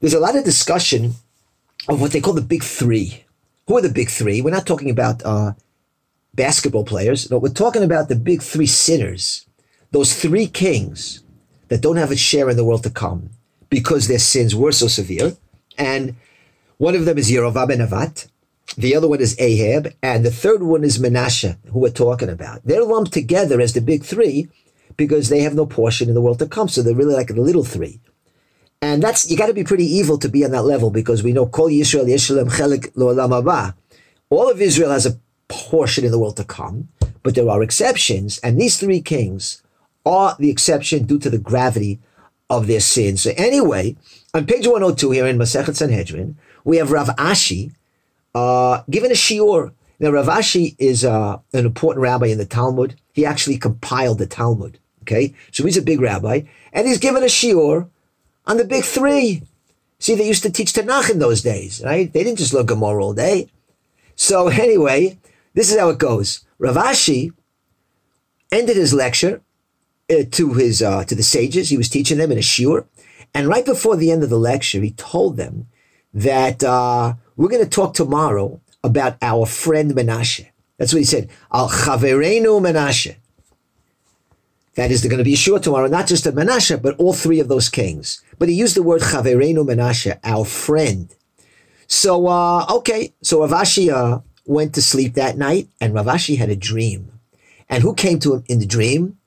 there's 0.00 0.14
a 0.14 0.20
lot 0.20 0.34
of 0.34 0.44
discussion 0.44 1.12
of 1.90 2.00
what 2.00 2.12
they 2.12 2.22
call 2.22 2.32
the 2.32 2.40
big 2.40 2.62
three. 2.62 3.26
Who 3.66 3.76
are 3.76 3.82
the 3.82 3.88
big 3.88 4.10
three? 4.10 4.42
We're 4.42 4.50
not 4.50 4.66
talking 4.66 4.90
about 4.90 5.22
uh, 5.24 5.52
basketball 6.34 6.84
players. 6.84 7.26
but 7.26 7.40
we're 7.40 7.48
talking 7.50 7.82
about 7.82 8.08
the 8.08 8.16
big 8.16 8.42
three 8.42 8.66
sinners. 8.66 9.46
those 9.92 10.14
three 10.14 10.46
kings 10.46 11.22
that 11.68 11.82
don't 11.82 11.96
have 11.96 12.10
a 12.10 12.16
share 12.16 12.50
in 12.50 12.56
the 12.56 12.64
world 12.64 12.82
to 12.82 12.90
come 12.90 13.30
because 13.68 14.08
their 14.08 14.18
sins 14.18 14.54
were 14.54 14.72
so 14.72 14.88
severe. 14.88 15.36
And 15.78 16.16
one 16.78 16.94
of 16.94 17.04
them 17.04 17.18
is 17.18 17.30
Yerovam 17.30 17.68
ben 17.68 17.78
Nevat, 17.78 18.28
the 18.76 18.96
other 18.96 19.08
one 19.08 19.20
is 19.20 19.38
Ahab, 19.38 19.92
and 20.02 20.24
the 20.24 20.30
third 20.30 20.62
one 20.62 20.82
is 20.82 20.98
Menashe, 20.98 21.56
who 21.70 21.78
we're 21.80 21.90
talking 21.90 22.30
about. 22.30 22.62
They're 22.64 22.84
lumped 22.84 23.12
together 23.12 23.60
as 23.60 23.74
the 23.74 23.80
big 23.80 24.02
three 24.02 24.48
because 24.96 25.28
they 25.28 25.40
have 25.40 25.54
no 25.54 25.66
portion 25.66 26.08
in 26.08 26.14
the 26.14 26.22
world 26.22 26.38
to 26.38 26.46
come. 26.46 26.68
So 26.68 26.82
they're 26.82 26.94
really 26.94 27.14
like 27.14 27.28
the 27.28 27.40
little 27.40 27.64
three. 27.64 28.00
And 28.82 29.00
that's 29.00 29.30
you 29.30 29.36
got 29.36 29.46
to 29.46 29.54
be 29.54 29.62
pretty 29.62 29.86
evil 29.86 30.18
to 30.18 30.28
be 30.28 30.44
on 30.44 30.50
that 30.50 30.64
level 30.64 30.90
because 30.90 31.22
we 31.22 31.32
know 31.32 31.46
Kol 31.46 31.68
Yisrael 31.68 32.06
Yeshalem 32.06 32.50
Chelik 32.50 32.92
Lo'olam 32.94 33.30
Haba. 33.30 33.74
All 34.28 34.50
of 34.50 34.60
Israel 34.60 34.90
has 34.90 35.06
a 35.06 35.18
portion 35.46 36.04
in 36.04 36.10
the 36.10 36.18
world 36.18 36.36
to 36.38 36.44
come, 36.44 36.88
but 37.22 37.36
there 37.36 37.48
are 37.48 37.62
exceptions, 37.62 38.38
and 38.38 38.60
these 38.60 38.78
three 38.78 39.00
kings 39.00 39.62
are 40.04 40.34
the 40.40 40.50
exception 40.50 41.04
due 41.04 41.18
to 41.20 41.30
the 41.30 41.38
gravity 41.38 42.00
of 42.50 42.66
their 42.66 42.80
sins. 42.80 43.22
So 43.22 43.30
anyway, 43.36 43.96
on 44.34 44.46
page 44.46 44.66
102 44.66 45.12
here 45.12 45.26
in 45.26 45.38
Masechet 45.38 45.76
Sanhedrin, 45.76 46.36
we 46.64 46.78
have 46.78 46.90
Rav 46.90 47.08
Ashi 47.16 47.72
uh, 48.34 48.82
given 48.90 49.12
a 49.12 49.14
shiur. 49.14 49.72
Now, 50.00 50.10
Rav 50.10 50.26
Ashi 50.26 50.74
is 50.78 51.04
uh, 51.04 51.38
an 51.52 51.66
important 51.66 52.02
rabbi 52.02 52.26
in 52.26 52.38
the 52.38 52.46
Talmud. 52.46 52.96
He 53.12 53.24
actually 53.24 53.58
compiled 53.58 54.18
the 54.18 54.26
Talmud. 54.26 54.78
Okay, 55.02 55.34
so 55.50 55.64
he's 55.64 55.76
a 55.76 55.82
big 55.82 56.00
rabbi, 56.00 56.42
and 56.72 56.86
he's 56.86 56.98
given 56.98 57.22
a 57.22 57.26
shiur 57.26 57.88
on 58.46 58.56
the 58.56 58.64
big 58.64 58.84
three. 58.84 59.42
See, 59.98 60.14
they 60.14 60.26
used 60.26 60.42
to 60.42 60.50
teach 60.50 60.72
Tanakh 60.72 61.10
in 61.10 61.18
those 61.18 61.42
days, 61.42 61.82
right? 61.84 62.12
They 62.12 62.24
didn't 62.24 62.38
just 62.38 62.52
learn 62.52 62.66
Gemara 62.66 63.04
all 63.04 63.14
day. 63.14 63.48
So 64.16 64.48
anyway, 64.66 65.18
this 65.54 65.70
is 65.70 65.78
how 65.78 65.90
it 65.90 65.98
goes. 65.98 66.44
Rav 66.58 66.76
Ashi 66.76 67.32
ended 68.50 68.76
his 68.76 68.92
lecture 68.92 69.40
uh, 70.10 70.24
to 70.30 70.54
his 70.54 70.82
uh, 70.82 71.04
to 71.04 71.14
the 71.14 71.22
sages. 71.22 71.68
He 71.68 71.76
was 71.76 71.88
teaching 71.88 72.18
them 72.18 72.32
in 72.32 72.38
a 72.38 72.42
shiur, 72.42 72.86
and 73.34 73.48
right 73.48 73.64
before 73.64 73.96
the 73.96 74.10
end 74.10 74.22
of 74.22 74.30
the 74.30 74.38
lecture, 74.38 74.80
he 74.80 74.92
told 74.92 75.36
them 75.36 75.68
that 76.12 76.62
uh, 76.62 77.14
we're 77.36 77.48
going 77.48 77.64
to 77.64 77.70
talk 77.70 77.94
tomorrow 77.94 78.60
about 78.84 79.16
our 79.22 79.46
friend 79.46 79.92
Menashe. 79.92 80.46
That's 80.76 80.92
what 80.92 80.98
he 80.98 81.04
said. 81.04 81.30
Al 81.52 81.68
chaverenu 81.68 82.60
Menashe. 82.60 83.16
That 84.74 84.90
is, 84.90 85.02
they're 85.02 85.10
going 85.10 85.18
to 85.18 85.24
be 85.24 85.36
sure 85.36 85.58
tomorrow, 85.58 85.86
not 85.86 86.06
just 86.06 86.26
of 86.26 86.34
Menashe, 86.34 86.80
but 86.80 86.96
all 86.98 87.12
three 87.12 87.40
of 87.40 87.48
those 87.48 87.68
kings. 87.68 88.22
But 88.38 88.48
he 88.48 88.54
used 88.54 88.74
the 88.74 88.82
word 88.82 89.02
chaverenu 89.02 89.66
Menashe, 89.66 90.18
our 90.24 90.44
friend. 90.44 91.14
So, 91.86 92.26
uh, 92.26 92.64
okay, 92.76 93.12
so 93.20 93.40
Rav 93.40 93.50
Ashi 93.50 93.92
uh, 93.92 94.20
went 94.46 94.74
to 94.74 94.82
sleep 94.82 95.14
that 95.14 95.36
night, 95.36 95.68
and 95.80 95.92
Rav 95.92 96.06
Ashi 96.06 96.38
had 96.38 96.48
a 96.48 96.56
dream. 96.56 97.12
And 97.68 97.82
who 97.82 97.94
came 97.94 98.18
to 98.20 98.34
him 98.34 98.44
in 98.48 98.60
the 98.60 98.66
dream? 98.66 99.18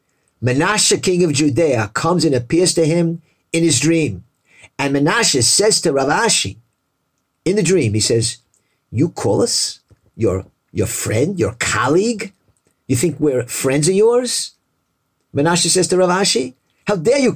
Menashe, 0.43 1.01
king 1.03 1.23
of 1.23 1.33
Judea, 1.33 1.91
comes 1.93 2.25
and 2.25 2.33
appears 2.33 2.73
to 2.73 2.85
him 2.85 3.21
in 3.53 3.63
his 3.63 3.79
dream. 3.79 4.23
And 4.79 4.95
Menashe 4.95 5.43
says 5.43 5.79
to 5.81 5.93
Rav 5.93 6.09
Ashi, 6.09 6.57
in 7.45 7.55
the 7.55 7.63
dream, 7.63 7.93
he 7.93 7.99
says, 7.99 8.37
You 8.89 9.09
call 9.09 9.43
us 9.43 9.79
your, 10.15 10.47
your 10.71 10.87
friend, 10.87 11.39
your 11.39 11.53
colleague? 11.59 12.33
You 12.87 12.95
think 12.95 13.19
we're 13.19 13.45
friends 13.45 13.87
of 13.87 13.93
yours? 13.93 14.53
Menashe 15.35 15.67
says 15.67 15.87
to 15.89 15.97
Rav 15.97 16.09
Ashi, 16.09 16.55
How 16.87 16.95
dare 16.95 17.19
you, 17.19 17.33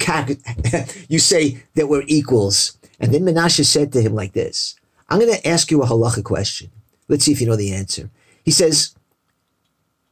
you 1.09 1.19
say 1.19 1.63
that 1.75 1.87
we're 1.87 2.03
equals? 2.07 2.77
And 2.99 3.13
then 3.13 3.21
Menashe 3.21 3.65
said 3.65 3.91
to 3.93 4.01
him 4.01 4.15
like 4.15 4.33
this 4.33 4.75
I'm 5.09 5.19
going 5.19 5.33
to 5.33 5.47
ask 5.47 5.69
you 5.69 5.81
a 5.81 5.85
halacha 5.85 6.23
question. 6.23 6.71
Let's 7.07 7.25
see 7.25 7.31
if 7.31 7.41
you 7.41 7.47
know 7.47 7.55
the 7.55 7.73
answer. 7.73 8.09
He 8.43 8.51
says, 8.51 8.95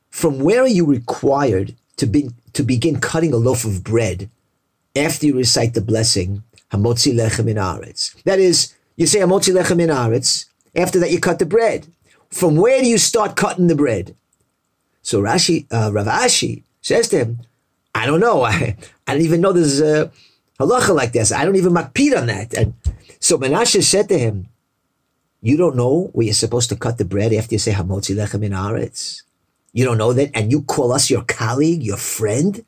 From 0.09 0.39
where 0.39 0.63
are 0.63 0.67
you 0.67 0.85
required 0.85 1.75
to, 1.97 2.05
be, 2.05 2.29
to 2.53 2.63
begin 2.63 2.99
cutting 2.99 3.33
a 3.33 3.37
loaf 3.37 3.63
of 3.63 3.83
bread 3.83 4.29
after 4.95 5.25
you 5.27 5.37
recite 5.37 5.73
the 5.73 5.81
blessing, 5.81 6.43
Hamotzi 6.71 7.13
Lechem 7.13 7.49
in 7.49 7.57
Aretz? 7.57 8.21
That 8.23 8.39
is, 8.39 8.73
you 8.97 9.05
say 9.05 9.19
Hamotzi 9.19 9.53
lechem 9.53 9.79
in 9.79 9.89
aretz. 9.89 10.45
After 10.75 10.99
that, 10.99 11.11
you 11.11 11.19
cut 11.19 11.39
the 11.39 11.45
bread. 11.45 11.87
From 12.29 12.55
where 12.55 12.81
do 12.81 12.87
you 12.87 12.97
start 12.97 13.35
cutting 13.35 13.67
the 13.67 13.75
bread? 13.75 14.15
So 15.01 15.21
Rashi, 15.21 15.65
uh, 15.71 15.91
Rav 15.93 16.07
Ashi 16.07 16.63
says 16.81 17.07
to 17.09 17.17
him, 17.19 17.41
I 17.97 18.05
don't 18.05 18.19
know. 18.19 18.43
I, 18.53 18.75
I 19.05 19.13
don't 19.13 19.23
even 19.23 19.41
know 19.41 19.51
there's 19.51 19.81
a 19.81 20.11
halacha 20.59 20.95
like 20.95 21.11
this. 21.11 21.31
I 21.31 21.45
don't 21.45 21.55
even 21.55 21.73
makpid 21.73 22.17
on 22.17 22.27
that. 22.27 22.53
And 22.53 22.73
so 23.19 23.37
Menashe 23.37 23.83
said 23.83 24.09
to 24.09 24.17
him, 24.17 24.47
you 25.41 25.55
don't 25.55 25.75
know 25.75 26.09
where 26.13 26.25
you're 26.25 26.33
supposed 26.33 26.69
to 26.69 26.75
cut 26.75 26.97
the 26.97 27.05
bread 27.05 27.31
after 27.33 27.55
you 27.55 27.59
say 27.59 27.71
Hamotzi 27.71 28.15
lechem 28.15 28.43
in 28.43 28.51
aretz? 28.53 29.21
You 29.71 29.85
don't 29.85 29.97
know 29.97 30.11
that? 30.13 30.31
And 30.33 30.51
you 30.51 30.63
call 30.63 30.91
us 30.91 31.09
your 31.09 31.23
colleague, 31.23 31.83
your 31.83 31.97
friend? 31.97 32.65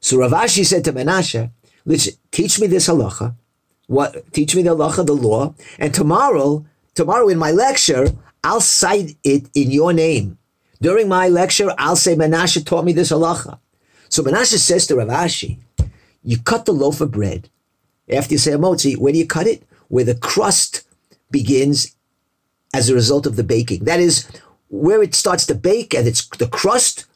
So 0.00 0.18
Rav 0.18 0.32
Ashi 0.32 0.64
said 0.64 0.84
to 0.84 0.92
Menashe, 0.92 1.50
listen, 1.84 2.14
teach 2.30 2.58
me 2.60 2.66
this 2.66 2.88
halacha 2.88 3.36
what 3.86 4.32
teach 4.32 4.56
me 4.56 4.62
the 4.62 4.74
halacha, 4.74 5.04
the 5.04 5.12
law, 5.12 5.54
and 5.78 5.92
tomorrow, 5.92 6.64
tomorrow 6.94 7.28
in 7.28 7.38
my 7.38 7.50
lecture, 7.50 8.06
I'll 8.42 8.60
cite 8.60 9.16
it 9.22 9.48
in 9.54 9.70
your 9.70 9.92
name. 9.92 10.38
During 10.80 11.08
my 11.08 11.28
lecture, 11.28 11.72
I'll 11.78 11.96
say 11.96 12.16
Menashe 12.16 12.64
taught 12.64 12.84
me 12.84 12.92
this 12.92 13.12
halacha. 13.12 13.58
So 14.12 14.22
Menashe 14.22 14.58
says 14.58 14.86
to 14.88 14.96
Rav 14.96 15.08
Ashi, 15.08 15.56
you 16.22 16.38
cut 16.38 16.66
the 16.66 16.72
loaf 16.72 17.00
of 17.00 17.12
bread. 17.12 17.48
After 18.12 18.34
you 18.34 18.38
say 18.38 18.52
a 18.52 18.58
motzi, 18.58 18.94
where 18.94 19.10
do 19.10 19.18
you 19.18 19.26
cut 19.26 19.46
it? 19.46 19.62
Where 19.88 20.04
the 20.04 20.14
crust 20.14 20.82
begins 21.30 21.96
as 22.74 22.90
a 22.90 22.94
result 22.94 23.24
of 23.24 23.36
the 23.36 23.42
baking. 23.42 23.84
That 23.84 24.00
is, 24.00 24.28
where 24.68 25.02
it 25.02 25.14
starts 25.14 25.46
to 25.46 25.54
bake 25.54 25.94
and 25.94 26.06
it's 26.06 26.28
the 26.28 26.46
crust, 26.46 27.06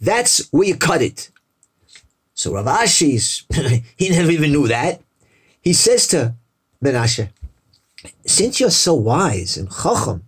that's 0.00 0.48
where 0.50 0.66
you 0.66 0.76
cut 0.76 1.02
it. 1.02 1.30
So 2.32 2.54
Rav 2.54 2.64
Ashi's, 2.64 3.44
he 3.98 4.08
never 4.08 4.30
even 4.30 4.52
knew 4.52 4.68
that. 4.68 5.02
He 5.60 5.74
says 5.74 6.06
to 6.08 6.36
Menashe, 6.82 7.28
since 8.24 8.60
you're 8.60 8.70
so 8.70 8.94
wise 8.94 9.58
and 9.58 9.70
chacham, 9.70 10.24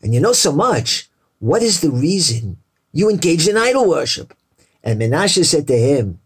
and 0.00 0.14
you 0.14 0.20
know 0.20 0.32
so 0.32 0.52
much, 0.52 1.10
what 1.40 1.60
is 1.60 1.80
the 1.80 1.90
reason 1.90 2.58
you 2.92 3.10
engaged 3.10 3.48
in 3.48 3.56
idol 3.56 3.88
worship? 3.88 4.32
And 4.84 5.00
Menashe 5.00 5.44
said 5.44 5.66
to 5.66 5.76
him, 5.76 6.20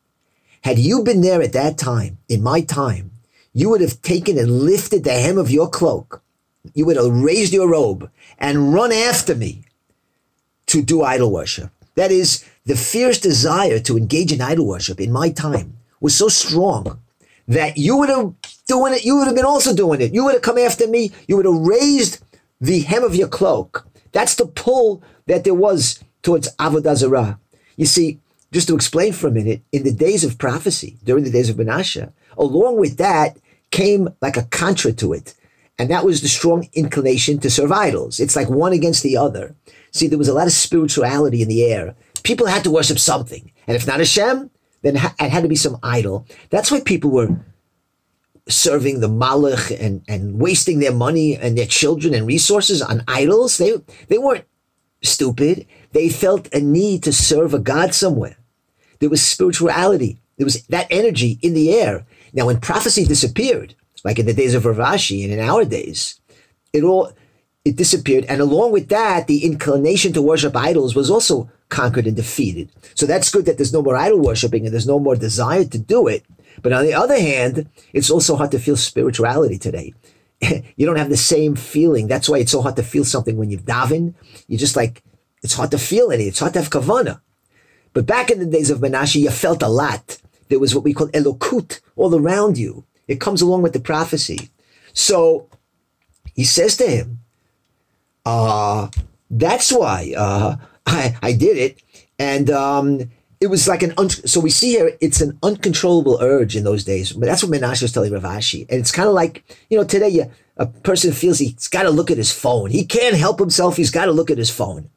had 0.63 0.79
you 0.79 1.03
been 1.03 1.23
there 1.23 1.41
at 1.41 1.55
that 1.55 1.79
time, 1.79 2.19
in 2.29 2.43
my 2.43 2.61
time, 2.61 3.13
you 3.55 3.71
would 3.71 3.81
have 3.81 4.03
taken 4.03 4.37
and 4.37 4.51
lifted 4.51 5.05
the 5.05 5.13
hem 5.13 5.39
of 5.39 5.51
your 5.51 5.71
cloak. 5.71 6.21
You 6.75 6.85
would 6.87 6.97
have 6.97 7.11
raised 7.11 7.53
your 7.53 7.69
robe 7.69 8.11
and 8.39 8.75
run 8.75 8.93
after 8.93 9.35
me 9.35 9.63
to 10.67 10.83
do 10.83 11.03
idol 11.03 11.33
worship. 11.33 11.71
That 11.95 12.11
is, 12.11 12.45
the 12.67 12.77
fierce 12.77 13.19
desire 13.19 13.79
to 13.79 13.97
engage 13.97 14.33
in 14.33 14.43
idol 14.43 14.67
worship 14.67 15.01
in 15.01 15.11
my 15.11 15.31
time 15.31 15.79
was 16.01 16.15
so 16.17 16.29
strong 16.29 17.01
that 17.47 17.79
you 17.79 17.97
would 17.97 18.11
have 18.11 18.35
doing 18.67 18.93
it, 18.93 19.05
you 19.05 19.17
would 19.17 19.27
have 19.27 19.35
been 19.35 19.45
also 19.45 19.75
doing 19.75 20.01
it. 20.01 20.13
You 20.13 20.25
would 20.25 20.35
have 20.35 20.43
come 20.43 20.59
after 20.59 20.87
me. 20.87 21.11
You 21.27 21.37
would 21.37 21.47
have 21.47 21.55
raised 21.55 22.23
the 22.61 22.81
hem 22.81 23.03
of 23.03 23.17
your 23.17 23.29
cloak. 23.29 23.87
That's 24.13 24.35
the 24.35 24.47
pull 24.47 25.03
that 25.27 25.45
there 25.45 25.55
was 25.55 26.03
towards 26.23 26.55
Avodah 26.57 26.97
Zarah. 26.97 27.39
You 27.77 27.87
see, 27.87 28.21
just 28.53 28.69
to 28.69 28.75
explain 28.75 29.13
for 29.13 29.29
a 29.29 29.33
minute, 29.33 29.63
in 29.73 29.83
the 29.83 29.93
days 29.93 30.25
of 30.25 30.39
prophecy, 30.39 30.99
during 31.05 31.25
the 31.25 31.31
days 31.31 31.51
of 31.51 31.57
Menashe, 31.57 32.11
along 32.37 32.79
with 32.79 32.97
that 32.97 33.37
came 33.71 34.09
like 34.23 34.37
a 34.37 34.45
contra 34.45 34.93
to 34.93 35.13
it. 35.13 35.35
And 35.79 35.91
that 35.91 36.05
was 36.05 36.23
the 36.23 36.29
strong 36.29 36.69
inclination 36.73 37.39
to 37.41 37.51
serve 37.51 37.71
idols. 37.71 38.19
It's 38.19 38.35
like 38.35 38.49
one 38.49 38.73
against 38.73 39.03
the 39.03 39.17
other. 39.17 39.55
See, 39.93 40.09
there 40.09 40.19
was 40.19 40.29
a 40.29 40.35
lot 40.35 40.47
of 40.47 40.53
spirituality 40.53 41.43
in 41.43 41.49
the 41.49 41.65
air. 41.65 41.95
People 42.25 42.47
had 42.47 42.65
to 42.65 42.71
worship 42.71 42.99
something. 42.99 43.53
And 43.67 43.77
if 43.77 43.87
not 43.87 43.99
Hashem, 43.99 44.51
then 44.83 44.97
it 44.97 45.31
had 45.31 45.43
to 45.43 45.49
be 45.49 45.57
some 45.57 45.79
idol. 45.83 46.27
That's 46.51 46.71
why 46.71 46.81
people 46.81 47.11
were 47.11 47.29
serving 48.49 49.01
the 49.01 49.09
Molech 49.09 49.71
and, 49.71 50.03
and 50.09 50.41
wasting 50.41 50.79
their 50.79 50.93
money 50.93 51.37
and 51.37 51.57
their 51.57 51.67
children 51.67 52.15
and 52.15 52.27
resources 52.27 52.81
on 52.81 53.05
idols. 53.07 53.59
They, 53.59 53.75
they 54.09 54.19
weren't 54.19 54.47
stupid. 55.03 55.67
They 55.93 56.09
felt 56.09 56.53
a 56.53 56.61
need 56.61 57.03
to 57.05 57.13
serve 57.13 57.55
a 57.55 57.59
God 57.59 57.95
somewhere. 57.95 58.38
There 59.01 59.11
was 59.11 59.23
spirituality. 59.23 60.19
There 60.37 60.45
was 60.45 60.63
that 60.67 60.87
energy 60.91 61.39
in 61.43 61.55
the 61.55 61.73
air. 61.73 62.07
Now, 62.33 62.47
when 62.47 62.61
prophecy 62.61 63.05
disappeared, 63.05 63.75
like 64.05 64.19
in 64.19 64.27
the 64.27 64.35
days 64.35 64.55
of 64.55 64.65
Rav 64.65 64.77
Ashi 64.77 65.25
and 65.25 65.33
in 65.33 65.41
our 65.41 65.65
days, 65.65 66.21
it 66.73 66.85
all 66.85 67.13
it 67.65 67.77
disappeared. 67.77 68.25
And 68.29 68.41
along 68.41 68.73
with 68.73 68.89
that, 68.89 69.27
the 69.27 69.45
inclination 69.45 70.13
to 70.15 70.23
worship 70.23 70.57
idols 70.57 70.95
was 70.95 71.11
also 71.11 71.51
conquered 71.69 72.07
and 72.07 72.17
defeated. 72.17 72.71
So 72.95 73.05
that's 73.05 73.31
good 73.31 73.45
that 73.45 73.59
there's 73.59 73.73
no 73.73 73.83
more 73.83 73.97
idol 73.97 74.21
worshiping 74.21 74.65
and 74.65 74.73
there's 74.73 74.87
no 74.87 74.99
more 74.99 75.17
desire 75.17 75.65
to 75.65 75.79
do 75.79 76.07
it. 76.07 76.25
But 76.63 76.73
on 76.73 76.85
the 76.85 76.95
other 76.95 77.19
hand, 77.19 77.69
it's 77.93 78.11
also 78.11 78.37
hard 78.37 78.53
to 78.53 78.59
feel 78.59 78.77
spirituality 78.77 79.59
today. 79.59 79.93
you 80.77 80.87
don't 80.87 80.97
have 80.97 81.11
the 81.11 81.17
same 81.17 81.57
feeling. 81.57 82.07
That's 82.07 82.29
why 82.29 82.39
it's 82.39 82.53
so 82.53 82.63
hard 82.63 82.77
to 82.77 82.83
feel 82.83 83.05
something 83.05 83.37
when 83.37 83.51
you 83.51 83.59
daven. 83.59 84.15
You're 84.47 84.59
just 84.59 84.77
like, 84.77 85.03
it's 85.43 85.55
hard 85.55 85.71
to 85.73 85.79
feel 85.79 86.11
it. 86.11 86.21
It's 86.21 86.41
hard 86.41 86.55
to 86.55 86.63
have 86.63 86.71
kavana. 86.71 87.21
But 87.93 88.07
back 88.07 88.31
in 88.31 88.39
the 88.39 88.47
days 88.47 88.71
of 88.71 88.81
Menashe, 88.81 89.17
you 89.17 89.31
felt 89.31 89.63
a 89.63 89.69
lot. 89.69 90.19
There 90.49 90.59
was 90.59 90.75
what 90.75 90.85
we 90.85 90.93
call 90.93 91.09
elokut 91.09 91.81
all 91.97 92.15
around 92.15 92.59
you. 92.59 92.85
It 93.07 93.21
comes 93.21 93.43
along 93.43 93.63
with 93.63 93.73
the 93.73 93.81
prophecy. 93.81 94.51
So 94.93 95.49
he 96.35 96.45
says 96.45 96.77
to 96.79 96.87
him, 96.87 97.21
uh, 98.25 98.89
that's 99.31 99.73
why 99.73 100.15
uh, 100.17 100.57
I, 100.87 101.17
I 101.23 101.33
did 101.33 101.57
it. 101.57 101.83
And 102.19 102.51
um, 102.51 103.11
it 103.41 103.47
was 103.49 103.69
like 103.69 103.83
an 103.83 103.95
un- 103.97 104.11
so 104.11 104.41
we 104.41 104.51
see 104.51 104.71
here 104.71 104.97
it's 105.01 105.21
an 105.21 105.39
uncontrollable 105.43 106.19
urge 106.21 106.57
in 106.57 106.65
those 106.65 106.85
days. 106.85 107.13
But 107.13 107.27
that's 107.27 107.43
what 107.43 107.53
Menashe 107.53 107.83
was 107.83 107.93
telling 107.93 108.13
Rav 108.13 108.23
Ashi, 108.23 108.69
and 108.69 108.81
it's 108.81 108.91
kind 108.91 109.09
of 109.09 109.15
like 109.15 109.57
you 109.71 109.79
know 109.79 109.85
today 109.85 110.09
you, 110.09 110.31
a 110.57 110.67
person 110.67 111.13
feels 111.13 111.39
he's 111.39 111.69
got 111.69 111.85
to 111.85 111.91
look 111.91 112.11
at 112.11 112.17
his 112.17 112.33
phone. 112.33 112.71
He 112.71 112.85
can't 112.85 113.15
help 113.15 113.39
himself. 113.39 113.77
He's 113.77 113.91
got 113.91 114.07
to 114.07 114.13
look 114.13 114.31
at 114.31 114.39
his 114.39 114.51
phone. 114.51 114.91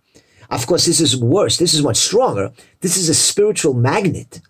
Of 0.52 0.68
course, 0.68 0.86
this 0.86 1.00
is 1.00 1.16
worse. 1.16 1.58
This 1.58 1.74
is 1.74 1.82
much 1.82 1.98
stronger. 1.98 2.52
This 2.82 2.98
is 2.98 3.08
a 3.08 3.14
spiritual 3.14 3.74
magnet. 3.74 4.42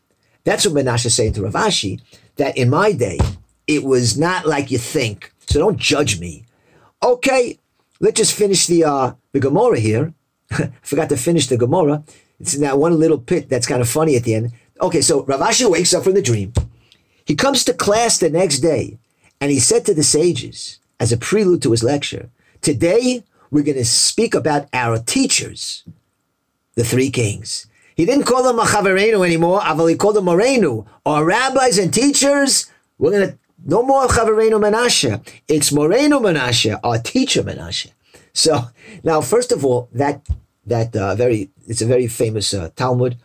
That's 0.44 0.66
what 0.66 0.84
Menashe 0.84 1.06
is 1.06 1.16
saying 1.16 1.34
to 1.34 1.44
Rav 1.44 1.54
Ashi. 1.54 2.02
That 2.38 2.58
in 2.58 2.72
my 2.72 2.92
day, 2.92 3.20
it 3.68 3.84
was 3.84 4.18
not 4.18 4.48
like 4.48 4.72
you 4.72 4.80
think. 4.80 5.32
So 5.46 5.60
don't 5.60 5.78
judge 5.78 6.20
me. 6.20 6.46
Okay, 7.04 7.60
let's 8.00 8.18
just 8.18 8.34
finish 8.34 8.66
the 8.66 8.84
uh, 8.84 9.14
the 9.32 9.40
Gemara 9.40 9.80
here. 9.80 10.14
Forgot 10.82 11.10
to 11.10 11.18
finish 11.18 11.48
the 11.48 11.58
Gemara. 11.58 12.04
It's 12.40 12.56
in 12.56 12.62
that 12.62 12.80
one 12.80 12.98
little 12.98 13.20
pit 13.20 13.48
that's 13.48 13.68
kind 13.68 13.82
of 13.82 13.88
funny 13.88 14.16
at 14.16 14.24
the 14.24 14.34
end. 14.34 14.52
Okay, 14.82 15.02
so 15.02 15.24
Rav 15.26 15.40
Ashi 15.40 15.70
wakes 15.70 15.94
up 15.94 16.04
from 16.04 16.16
the 16.16 16.22
dream. 16.22 16.54
He 17.26 17.36
comes 17.36 17.64
to 17.66 17.74
class 17.74 18.18
the 18.18 18.32
next 18.32 18.60
day, 18.60 18.98
and 19.40 19.52
he 19.52 19.60
said 19.60 19.86
to 19.86 19.94
the 19.94 20.04
sages, 20.04 20.80
as 21.00 21.12
a 21.12 21.18
prelude 21.18 21.62
to 21.62 21.72
his 21.72 21.84
lecture, 21.84 22.30
Today 22.62 23.24
we're 23.52 23.64
going 23.64 23.78
to 23.78 23.86
speak 23.86 24.34
about 24.34 24.68
our 24.74 24.98
teachers, 24.98 25.84
the 26.76 26.84
three 26.84 27.12
kings. 27.12 27.68
He 27.96 28.06
didn't 28.06 28.26
call 28.26 28.44
them 28.44 28.58
Machaverenu 28.58 29.24
anymore, 29.26 29.60
Aval 29.60 29.90
he 29.90 29.96
called 29.96 30.16
them 30.16 30.26
Morenu. 30.26 30.88
Our 31.06 31.26
rabbis 31.26 31.78
and 31.78 31.94
teachers, 31.94 32.72
we're 32.98 33.12
going 33.12 33.30
to, 33.30 33.38
no 33.66 33.84
more 33.84 34.08
Chaverenu 34.08 34.60
Menashe. 34.60 35.22
It's 35.48 35.70
Morenu 35.70 36.20
Menashe, 36.22 36.80
our 36.84 36.98
teacher 36.98 37.44
Menashe. 37.44 37.92
So 38.34 38.62
now, 39.04 39.22
first 39.22 39.52
of 39.52 39.66
all, 39.66 39.90
that 39.92 40.26
that 40.66 40.96
uh, 40.96 41.16
very 41.16 41.50
it's 41.68 41.82
a 41.82 41.86
very 41.86 42.08
famous 42.08 42.54
uh, 42.54 42.70
Talmud. 42.76 43.18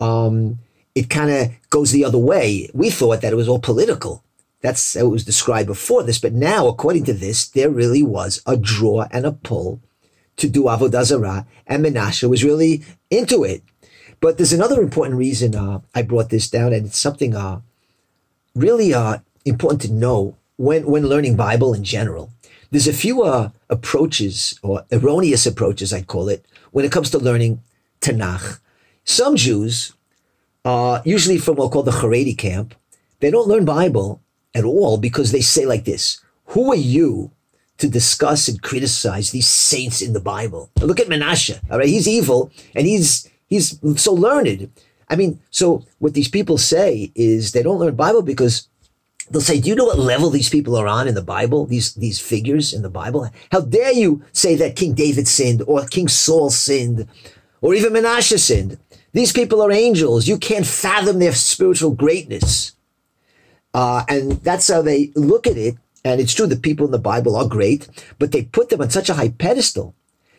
Um, 0.00 0.58
it 0.94 1.10
kind 1.10 1.30
of 1.30 1.70
goes 1.70 1.92
the 1.92 2.04
other 2.04 2.18
way. 2.18 2.70
We 2.72 2.90
thought 2.90 3.20
that 3.20 3.32
it 3.32 3.36
was 3.36 3.48
all 3.48 3.58
political. 3.58 4.23
That's 4.64 4.94
how 4.94 5.00
it 5.00 5.10
was 5.10 5.26
described 5.26 5.66
before 5.66 6.02
this, 6.02 6.18
but 6.18 6.32
now, 6.32 6.68
according 6.68 7.04
to 7.04 7.12
this, 7.12 7.46
there 7.46 7.68
really 7.68 8.02
was 8.02 8.40
a 8.46 8.56
draw 8.56 9.06
and 9.10 9.26
a 9.26 9.32
pull 9.32 9.82
to 10.38 10.48
do 10.48 10.62
avodah 10.62 11.04
zarah, 11.04 11.46
and 11.66 11.84
Menashe 11.84 12.26
was 12.26 12.42
really 12.42 12.82
into 13.10 13.44
it. 13.44 13.62
But 14.20 14.38
there's 14.38 14.54
another 14.54 14.80
important 14.80 15.18
reason 15.18 15.54
uh, 15.54 15.80
I 15.94 16.00
brought 16.00 16.30
this 16.30 16.48
down, 16.48 16.72
and 16.72 16.86
it's 16.86 16.98
something 16.98 17.36
uh, 17.36 17.60
really 18.54 18.94
uh, 18.94 19.18
important 19.44 19.82
to 19.82 19.92
know 19.92 20.38
when 20.56 20.86
when 20.86 21.08
learning 21.08 21.36
Bible 21.36 21.74
in 21.74 21.84
general. 21.84 22.32
There's 22.70 22.88
a 22.88 22.94
few 22.94 23.22
uh, 23.22 23.50
approaches, 23.68 24.58
or 24.62 24.86
erroneous 24.90 25.44
approaches, 25.44 25.92
I 25.92 26.00
call 26.00 26.30
it, 26.30 26.46
when 26.70 26.86
it 26.86 26.90
comes 26.90 27.10
to 27.10 27.18
learning 27.18 27.60
Tanakh. 28.00 28.60
Some 29.04 29.36
Jews, 29.36 29.92
uh, 30.64 31.02
usually 31.04 31.36
from 31.36 31.56
what 31.56 31.68
we 31.68 31.72
call 31.74 31.82
the 31.82 32.00
Haredi 32.00 32.32
camp, 32.32 32.74
they 33.20 33.30
don't 33.30 33.46
learn 33.46 33.66
Bible 33.66 34.22
at 34.54 34.64
all 34.64 34.98
because 34.98 35.32
they 35.32 35.40
say 35.40 35.66
like 35.66 35.84
this 35.84 36.20
Who 36.46 36.72
are 36.72 36.76
you 36.76 37.30
to 37.78 37.88
discuss 37.88 38.48
and 38.48 38.62
criticize 38.62 39.30
these 39.30 39.48
saints 39.48 40.00
in 40.00 40.12
the 40.12 40.20
Bible? 40.20 40.70
Now 40.78 40.86
look 40.86 41.00
at 41.00 41.08
Menashe, 41.08 41.58
all 41.70 41.78
right? 41.78 41.88
He's 41.88 42.08
evil 42.08 42.50
and 42.74 42.86
he's 42.86 43.28
he's 43.46 43.78
so 44.00 44.12
learned. 44.12 44.70
I 45.08 45.16
mean, 45.16 45.40
so 45.50 45.84
what 45.98 46.14
these 46.14 46.28
people 46.28 46.58
say 46.58 47.12
is 47.14 47.52
they 47.52 47.62
don't 47.62 47.78
learn 47.78 47.94
Bible 47.94 48.22
because 48.22 48.68
they'll 49.30 49.42
say, 49.42 49.60
"Do 49.60 49.68
you 49.68 49.74
know 49.74 49.84
what 49.84 49.98
level 49.98 50.30
these 50.30 50.48
people 50.48 50.76
are 50.76 50.86
on 50.86 51.08
in 51.08 51.14
the 51.14 51.22
Bible? 51.22 51.66
These 51.66 51.94
these 51.94 52.20
figures 52.20 52.72
in 52.72 52.82
the 52.82 52.90
Bible? 52.90 53.28
How 53.52 53.60
dare 53.60 53.92
you 53.92 54.22
say 54.32 54.54
that 54.56 54.76
King 54.76 54.94
David 54.94 55.28
sinned 55.28 55.62
or 55.66 55.84
King 55.86 56.08
Saul 56.08 56.50
sinned 56.50 57.06
or 57.60 57.74
even 57.74 57.92
Menashe 57.92 58.38
sinned? 58.38 58.78
These 59.12 59.32
people 59.32 59.62
are 59.62 59.70
angels. 59.70 60.26
You 60.26 60.38
can't 60.38 60.66
fathom 60.66 61.18
their 61.18 61.34
spiritual 61.34 61.92
greatness." 61.92 62.73
Uh, 63.74 64.04
and 64.08 64.32
that's 64.42 64.68
how 64.68 64.80
they 64.80 65.12
look 65.16 65.46
at 65.46 65.58
it. 65.58 65.76
And 66.04 66.20
it's 66.20 66.34
true 66.34 66.46
that 66.46 66.62
people 66.62 66.86
in 66.86 66.92
the 66.92 66.98
Bible 66.98 67.34
are 67.34 67.48
great, 67.48 67.88
but 68.18 68.32
they 68.32 68.44
put 68.44 68.68
them 68.68 68.80
on 68.80 68.90
such 68.90 69.10
a 69.10 69.14
high 69.14 69.30
pedestal 69.30 69.94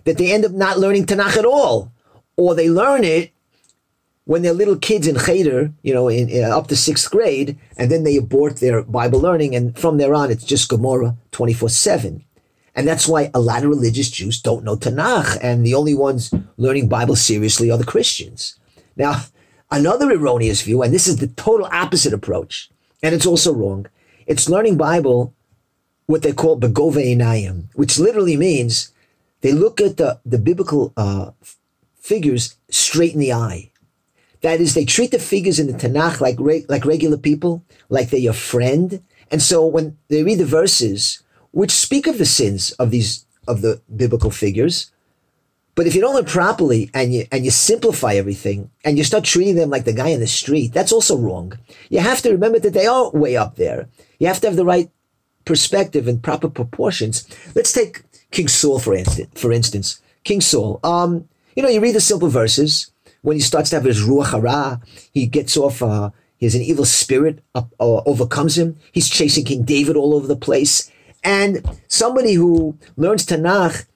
that 0.05 0.17
they 0.17 0.31
end 0.31 0.45
up 0.45 0.51
not 0.51 0.79
learning 0.79 1.05
Tanakh 1.05 1.35
at 1.35 1.45
all, 1.45 1.91
or 2.37 2.55
they 2.55 2.69
learn 2.69 3.03
it 3.03 3.31
when 4.25 4.41
they're 4.41 4.53
little 4.53 4.77
kids 4.77 5.07
in 5.07 5.17
cheder, 5.17 5.71
you 5.83 5.93
know, 5.93 6.07
in, 6.07 6.29
in, 6.29 6.43
up 6.43 6.67
to 6.67 6.75
sixth 6.75 7.09
grade, 7.11 7.57
and 7.77 7.91
then 7.91 8.03
they 8.03 8.17
abort 8.17 8.57
their 8.57 8.81
Bible 8.83 9.19
learning, 9.19 9.55
and 9.55 9.77
from 9.77 9.97
there 9.97 10.15
on, 10.15 10.31
it's 10.31 10.43
just 10.43 10.69
Gemara 10.69 11.15
24 11.31 11.69
7. 11.69 12.23
And 12.77 12.87
that's 12.87 13.07
why 13.07 13.31
a 13.33 13.39
lot 13.39 13.63
of 13.63 13.69
religious 13.69 14.09
Jews 14.09 14.41
don't 14.41 14.63
know 14.63 14.75
Tanakh, 14.75 15.37
and 15.41 15.65
the 15.65 15.75
only 15.75 15.93
ones 15.93 16.33
learning 16.57 16.89
Bible 16.89 17.15
seriously 17.15 17.71
are 17.71 17.77
the 17.77 17.85
Christians. 17.85 18.59
Now, 18.95 19.21
another 19.71 20.11
erroneous 20.11 20.61
view, 20.61 20.81
and 20.81 20.93
this 20.93 21.07
is 21.07 21.17
the 21.17 21.27
total 21.27 21.67
opposite 21.71 22.13
approach, 22.13 22.69
and 23.05 23.13
it's 23.13 23.27
also 23.27 23.53
wrong, 23.53 23.85
it's 24.25 24.49
learning 24.49 24.77
Bible 24.77 25.31
what 26.07 26.23
they 26.23 26.33
call 26.33 26.59
begove 26.59 26.95
einayim, 26.95 27.65
which 27.75 27.99
literally 27.99 28.35
means 28.35 28.91
they 29.41 29.51
look 29.51 29.79
at 29.79 29.97
the, 29.97 30.19
the 30.25 30.39
biblical 30.39 30.91
uh, 30.97 31.29
figures 31.99 32.57
straight 32.69 33.13
in 33.13 33.19
the 33.19 33.31
eye. 33.31 33.69
That 34.41 34.59
is, 34.59 34.73
they 34.73 34.85
treat 34.85 35.11
the 35.11 35.19
figures 35.19 35.59
in 35.59 35.67
the 35.67 35.73
Tanakh 35.73 36.19
like, 36.19 36.37
re- 36.39 36.65
like 36.67 36.83
regular 36.83 37.17
people, 37.17 37.63
like 37.89 38.09
they're 38.09 38.19
your 38.19 38.33
friend. 38.33 39.03
And 39.29 39.39
so 39.39 39.63
when 39.63 39.97
they 40.07 40.23
read 40.23 40.39
the 40.39 40.45
verses, 40.45 41.21
which 41.51 41.71
speak 41.71 42.07
of 42.07 42.17
the 42.17 42.25
sins 42.25 42.71
of 42.73 42.89
these 42.89 43.23
of 43.47 43.61
the 43.61 43.81
biblical 43.95 44.31
figures, 44.31 44.89
but 45.75 45.85
if 45.85 45.93
you 45.93 46.01
don't 46.01 46.15
learn 46.15 46.25
properly 46.25 46.89
and 46.93 47.13
you 47.13 47.25
and 47.31 47.45
you 47.45 47.51
simplify 47.51 48.13
everything 48.13 48.71
and 48.83 48.97
you 48.97 49.03
start 49.03 49.25
treating 49.25 49.55
them 49.55 49.69
like 49.69 49.85
the 49.85 49.93
guy 49.93 50.07
in 50.07 50.21
the 50.21 50.27
street, 50.27 50.73
that's 50.73 50.91
also 50.91 51.17
wrong. 51.17 51.57
You 51.89 51.99
have 51.99 52.21
to 52.21 52.31
remember 52.31 52.59
that 52.59 52.73
they 52.73 52.87
are 52.87 53.11
way 53.11 53.35
up 53.35 53.55
there. 53.55 53.89
You 54.19 54.27
have 54.27 54.41
to 54.41 54.47
have 54.47 54.55
the 54.55 54.65
right 54.65 54.89
perspective 55.43 56.07
and 56.07 56.23
proper 56.23 56.49
proportions. 56.49 57.27
Let's 57.55 57.73
take 57.73 58.03
King 58.31 58.47
Saul 58.47 58.79
for 58.79 58.95
instance. 58.95 59.39
For 59.39 59.51
instance, 59.51 60.01
King 60.23 60.41
Saul. 60.41 60.79
Um, 60.83 61.27
you 61.55 61.63
know, 61.63 61.69
you 61.69 61.81
read 61.81 61.95
the 61.95 62.01
simple 62.01 62.29
verses 62.29 62.91
when 63.25 63.35
he 63.35 63.41
starts 63.41 63.71
to 63.71 63.77
have 63.77 63.85
his 63.85 64.03
ruach 64.03 64.31
hara, 64.31 64.79
he 65.11 65.25
gets 65.25 65.57
off. 65.57 65.81
Uh, 65.81 66.11
he 66.37 66.45
has 66.45 66.53
an 66.53 66.61
evil 66.61 66.85
spirit 66.85 67.39
up, 67.55 67.73
uh, 67.79 68.01
overcomes 68.05 68.57
him. 68.57 68.77
He's 68.91 69.09
chasing 69.09 69.45
King 69.45 69.63
David 69.63 69.95
all 69.95 70.13
over 70.13 70.27
the 70.27 70.35
place. 70.35 70.91
And 71.23 71.65
somebody 71.87 72.33
who 72.33 72.77
learns 72.97 73.25
Tanakh 73.25 73.87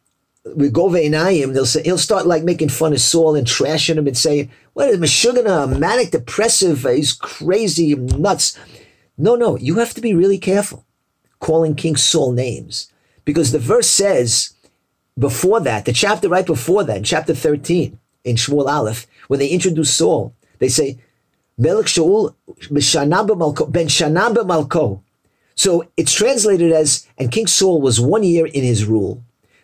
with 0.45 0.73
Gove 0.73 0.93
Einayim, 0.93 1.53
they'll 1.53 1.65
say 1.65 1.83
he'll 1.83 1.97
start 1.97 2.25
like 2.25 2.43
making 2.43 2.69
fun 2.69 2.93
of 2.93 3.01
Saul 3.01 3.35
and 3.35 3.45
trashing 3.45 3.97
him 3.97 4.07
and 4.07 4.17
saying, 4.17 4.49
"What 4.73 4.89
is 4.89 4.97
Meshuggah, 4.97 5.77
manic, 5.77 6.11
depressive? 6.11 6.83
He's 6.83 7.13
crazy, 7.13 7.95
nuts." 7.95 8.57
No, 9.17 9.35
no, 9.35 9.57
you 9.57 9.75
have 9.75 9.93
to 9.95 10.01
be 10.01 10.13
really 10.13 10.37
careful 10.37 10.85
calling 11.39 11.75
King 11.75 11.95
Saul 11.95 12.31
names 12.31 12.91
because 13.25 13.51
the 13.51 13.59
verse 13.59 13.87
says 13.87 14.53
before 15.17 15.59
that, 15.59 15.85
the 15.85 15.93
chapter 15.93 16.29
right 16.29 16.45
before 16.45 16.83
that, 16.85 16.97
in 16.97 17.03
chapter 17.03 17.35
13, 17.35 17.99
in 18.23 18.35
Shmuel 18.37 18.69
Aleph, 18.69 19.05
when 19.27 19.39
they 19.39 19.49
introduce 19.49 19.93
Saul, 19.93 20.33
they 20.59 20.69
say, 20.69 20.97
Melech 21.57 21.87
Shaul 21.87 22.35
ben 22.69 22.81
Shana 22.81 24.33
Malko." 24.33 25.01
So 25.55 25.85
it's 25.97 26.13
translated 26.13 26.71
as, 26.71 27.05
and 27.17 27.31
King 27.31 27.47
Saul 27.47 27.81
was 27.81 27.99
one 27.99 28.23
year 28.23 28.45
in 28.45 28.63
his 28.63 28.85
rule. 28.85 29.21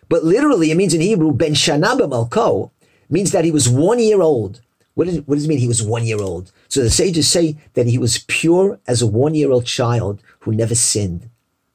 But 0.08 0.24
literally, 0.24 0.70
it 0.70 0.76
means 0.76 0.94
in 0.94 1.00
Hebrew, 1.00 1.32
ben 1.32 1.54
Shana 1.54 1.98
b'malko 1.98 2.70
means 3.10 3.32
that 3.32 3.44
he 3.44 3.50
was 3.50 3.68
one 3.68 3.98
year 3.98 4.20
old. 4.20 4.60
What, 4.94 5.08
is, 5.08 5.20
what 5.26 5.34
does 5.34 5.44
it 5.44 5.48
mean 5.48 5.58
he 5.58 5.68
was 5.68 5.82
one 5.82 6.06
year 6.06 6.20
old? 6.20 6.52
So 6.68 6.82
the 6.82 6.90
sages 6.90 7.28
say 7.28 7.56
that 7.74 7.86
he 7.86 7.98
was 7.98 8.24
pure 8.28 8.80
as 8.86 9.02
a 9.02 9.06
one 9.06 9.34
year 9.34 9.50
old 9.50 9.66
child 9.66 10.22
who 10.40 10.52
never 10.54 10.74
sinned. 10.74 11.28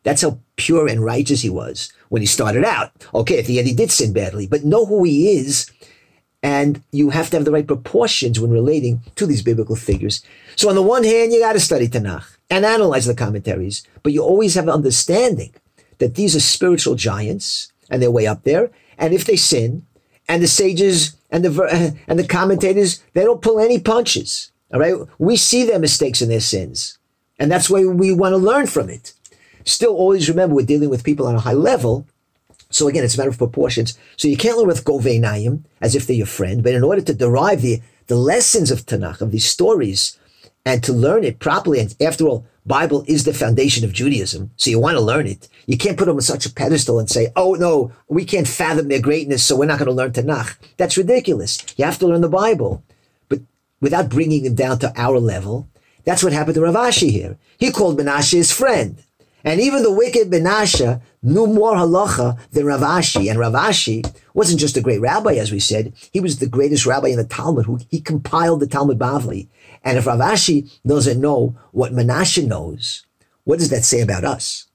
That's 0.04 0.24
how 0.24 0.40
pure 0.56 0.88
and 0.88 1.04
righteous 1.04 1.42
he 1.42 1.50
was 1.50 1.94
when 2.10 2.22
he 2.22 2.26
started 2.26 2.66
out. 2.66 2.92
Okay, 3.14 3.38
at 3.38 3.46
the 3.46 3.60
end 3.60 3.68
he 3.68 3.76
did 3.76 3.92
sin 3.92 4.14
badly, 4.14 4.48
but 4.48 4.66
know 4.66 4.86
who 4.86 5.04
he 5.04 5.38
is. 5.38 5.70
And 6.44 6.82
you 6.92 7.12
have 7.12 7.30
to 7.30 7.38
have 7.38 7.46
the 7.46 7.52
right 7.52 7.68
proportions 7.68 8.40
when 8.40 8.50
relating 8.50 9.02
to 9.16 9.28
these 9.28 9.44
biblical 9.44 9.76
figures. 9.76 10.24
So 10.56 10.70
on 10.70 10.76
the 10.76 10.82
one 10.82 11.04
hand, 11.04 11.32
you 11.32 11.40
got 11.40 11.54
to 11.54 11.60
study 11.60 11.88
Tanakh 11.88 12.26
and 12.50 12.66
analyze 12.66 13.06
the 13.06 13.14
commentaries, 13.14 13.84
but 14.02 14.12
you 14.12 14.24
always 14.24 14.56
have 14.56 14.64
an 14.64 14.72
understanding 14.74 15.54
that 16.00 16.16
these 16.16 16.36
are 16.36 16.40
spiritual 16.40 16.96
giants 16.96 17.71
and 17.92 18.02
they're 18.02 18.10
way 18.10 18.26
up 18.26 18.44
there. 18.44 18.72
And 18.98 19.14
if 19.14 19.26
they 19.26 19.36
sin, 19.36 19.86
and 20.28 20.42
the 20.42 20.48
sages 20.48 21.18
and 21.30 21.44
the 21.44 21.96
and 22.08 22.18
the 22.18 22.28
commentators, 22.28 23.04
they 23.14 23.24
don't 23.24 23.42
pull 23.42 23.60
any 23.60 23.80
punches. 23.80 24.52
All 24.74 24.80
right, 24.80 24.96
we 25.20 25.36
see 25.36 25.66
their 25.66 25.80
mistakes 25.80 26.22
and 26.22 26.32
their 26.32 26.40
sins, 26.40 26.98
and 27.38 27.52
that's 27.52 27.70
why 27.70 27.86
we 27.86 28.14
want 28.14 28.34
to 28.34 28.38
learn 28.38 28.68
from 28.68 28.90
it. 28.90 29.14
Still, 29.66 29.94
always 29.94 30.30
remember 30.30 30.56
we're 30.56 30.66
dealing 30.66 30.90
with 30.90 31.04
people 31.04 31.28
on 31.28 31.36
a 31.36 31.42
high 31.42 31.54
level. 31.54 32.08
So 32.70 32.88
again, 32.88 33.04
it's 33.04 33.16
a 33.16 33.18
matter 33.18 33.30
of 33.30 33.38
proportions. 33.38 33.98
So 34.16 34.30
you 34.30 34.38
can't 34.38 34.58
learn 34.58 34.68
with 34.68 34.86
Gove 34.86 35.04
Einayim 35.04 35.66
as 35.82 35.94
if 35.94 36.08
they're 36.08 36.16
your 36.16 36.26
friend, 36.26 36.64
but 36.64 36.74
in 36.74 36.86
order 36.86 37.02
to 37.02 37.14
derive 37.14 37.62
the, 37.62 37.82
the 38.08 38.16
lessons 38.16 38.72
of 38.72 38.86
Tanakh, 38.86 39.20
of 39.20 39.32
these 39.32 39.44
stories, 39.46 40.18
and 40.66 40.82
to 40.84 40.94
learn 40.94 41.26
it 41.26 41.40
properly, 41.40 41.82
and 41.82 41.94
after 42.00 42.26
all, 42.26 42.46
Bible 42.66 43.04
is 43.08 43.24
the 43.24 43.34
foundation 43.34 43.84
of 43.84 43.92
Judaism, 43.92 44.52
so 44.56 44.70
you 44.70 44.80
want 44.80 44.96
to 44.96 45.02
learn 45.02 45.26
it. 45.26 45.50
You 45.66 45.78
can't 45.78 45.98
put 45.98 46.06
them 46.06 46.18
on 46.18 46.22
such 46.22 46.46
a 46.46 46.54
pedestal 46.54 47.00
and 47.00 47.10
say, 47.10 47.30
oh 47.36 47.56
no, 47.56 47.92
we 48.08 48.24
can't 48.24 48.48
fathom 48.48 48.88
their 48.88 49.02
greatness, 49.02 49.44
so 49.44 49.56
we're 49.56 49.66
not 49.66 49.80
going 49.80 49.88
to 49.88 49.94
learn 49.94 50.12
Tanakh. 50.12 50.58
That's 50.78 50.98
ridiculous. 50.98 51.58
You 51.78 51.86
have 51.86 51.98
to 52.00 52.08
learn 52.08 52.22
the 52.22 52.30
Bible. 52.30 52.84
But 53.30 53.42
without 53.80 54.10
bringing 54.10 54.44
them 54.44 54.56
down 54.56 54.80
to 54.80 54.94
our 54.96 55.20
level. 55.20 55.68
That's 56.04 56.24
what 56.24 56.34
happened 56.34 56.56
to 56.56 56.62
Rav 56.62 56.76
Ashi 56.76 57.12
here. 57.12 57.38
He 57.58 57.72
called 57.72 58.00
Menashe 58.00 58.34
his 58.34 58.52
friend. 58.52 59.04
And 59.44 59.60
even 59.60 59.82
the 59.82 59.92
wicked 59.92 60.30
Menashe 60.30 61.02
knew 61.24 61.48
more 61.48 61.74
halacha 61.74 62.38
than 62.52 62.66
Rav 62.66 62.82
Ashi. 62.82 63.30
And 63.30 63.40
Rav 63.40 63.54
Ashi 63.54 64.06
wasn't 64.34 64.60
just 64.60 64.78
a 64.78 64.82
great 64.82 65.02
rabbi, 65.02 65.34
as 65.34 65.52
we 65.52 65.60
said. 65.60 65.94
He 66.12 66.20
was 66.20 66.40
the 66.40 66.48
greatest 66.48 66.86
rabbi 66.86 67.10
in 67.10 67.18
the 67.18 67.24
Talmud. 67.24 67.66
Who 67.66 67.80
he 67.90 68.02
compiled 68.02 68.60
the 68.60 68.68
Talmud 68.68 69.00
Bavli. 69.00 69.48
And 69.84 69.98
if 69.98 70.06
Rav 70.06 70.20
Ashi 70.20 70.72
doesn't 70.86 71.20
know 71.20 71.56
what 71.72 71.92
Menashe 71.92 72.46
knows, 72.46 73.06
what 73.44 73.60
does 73.60 73.70
that 73.70 73.84
say 73.84 74.02
about 74.02 74.24
us? 74.24 74.68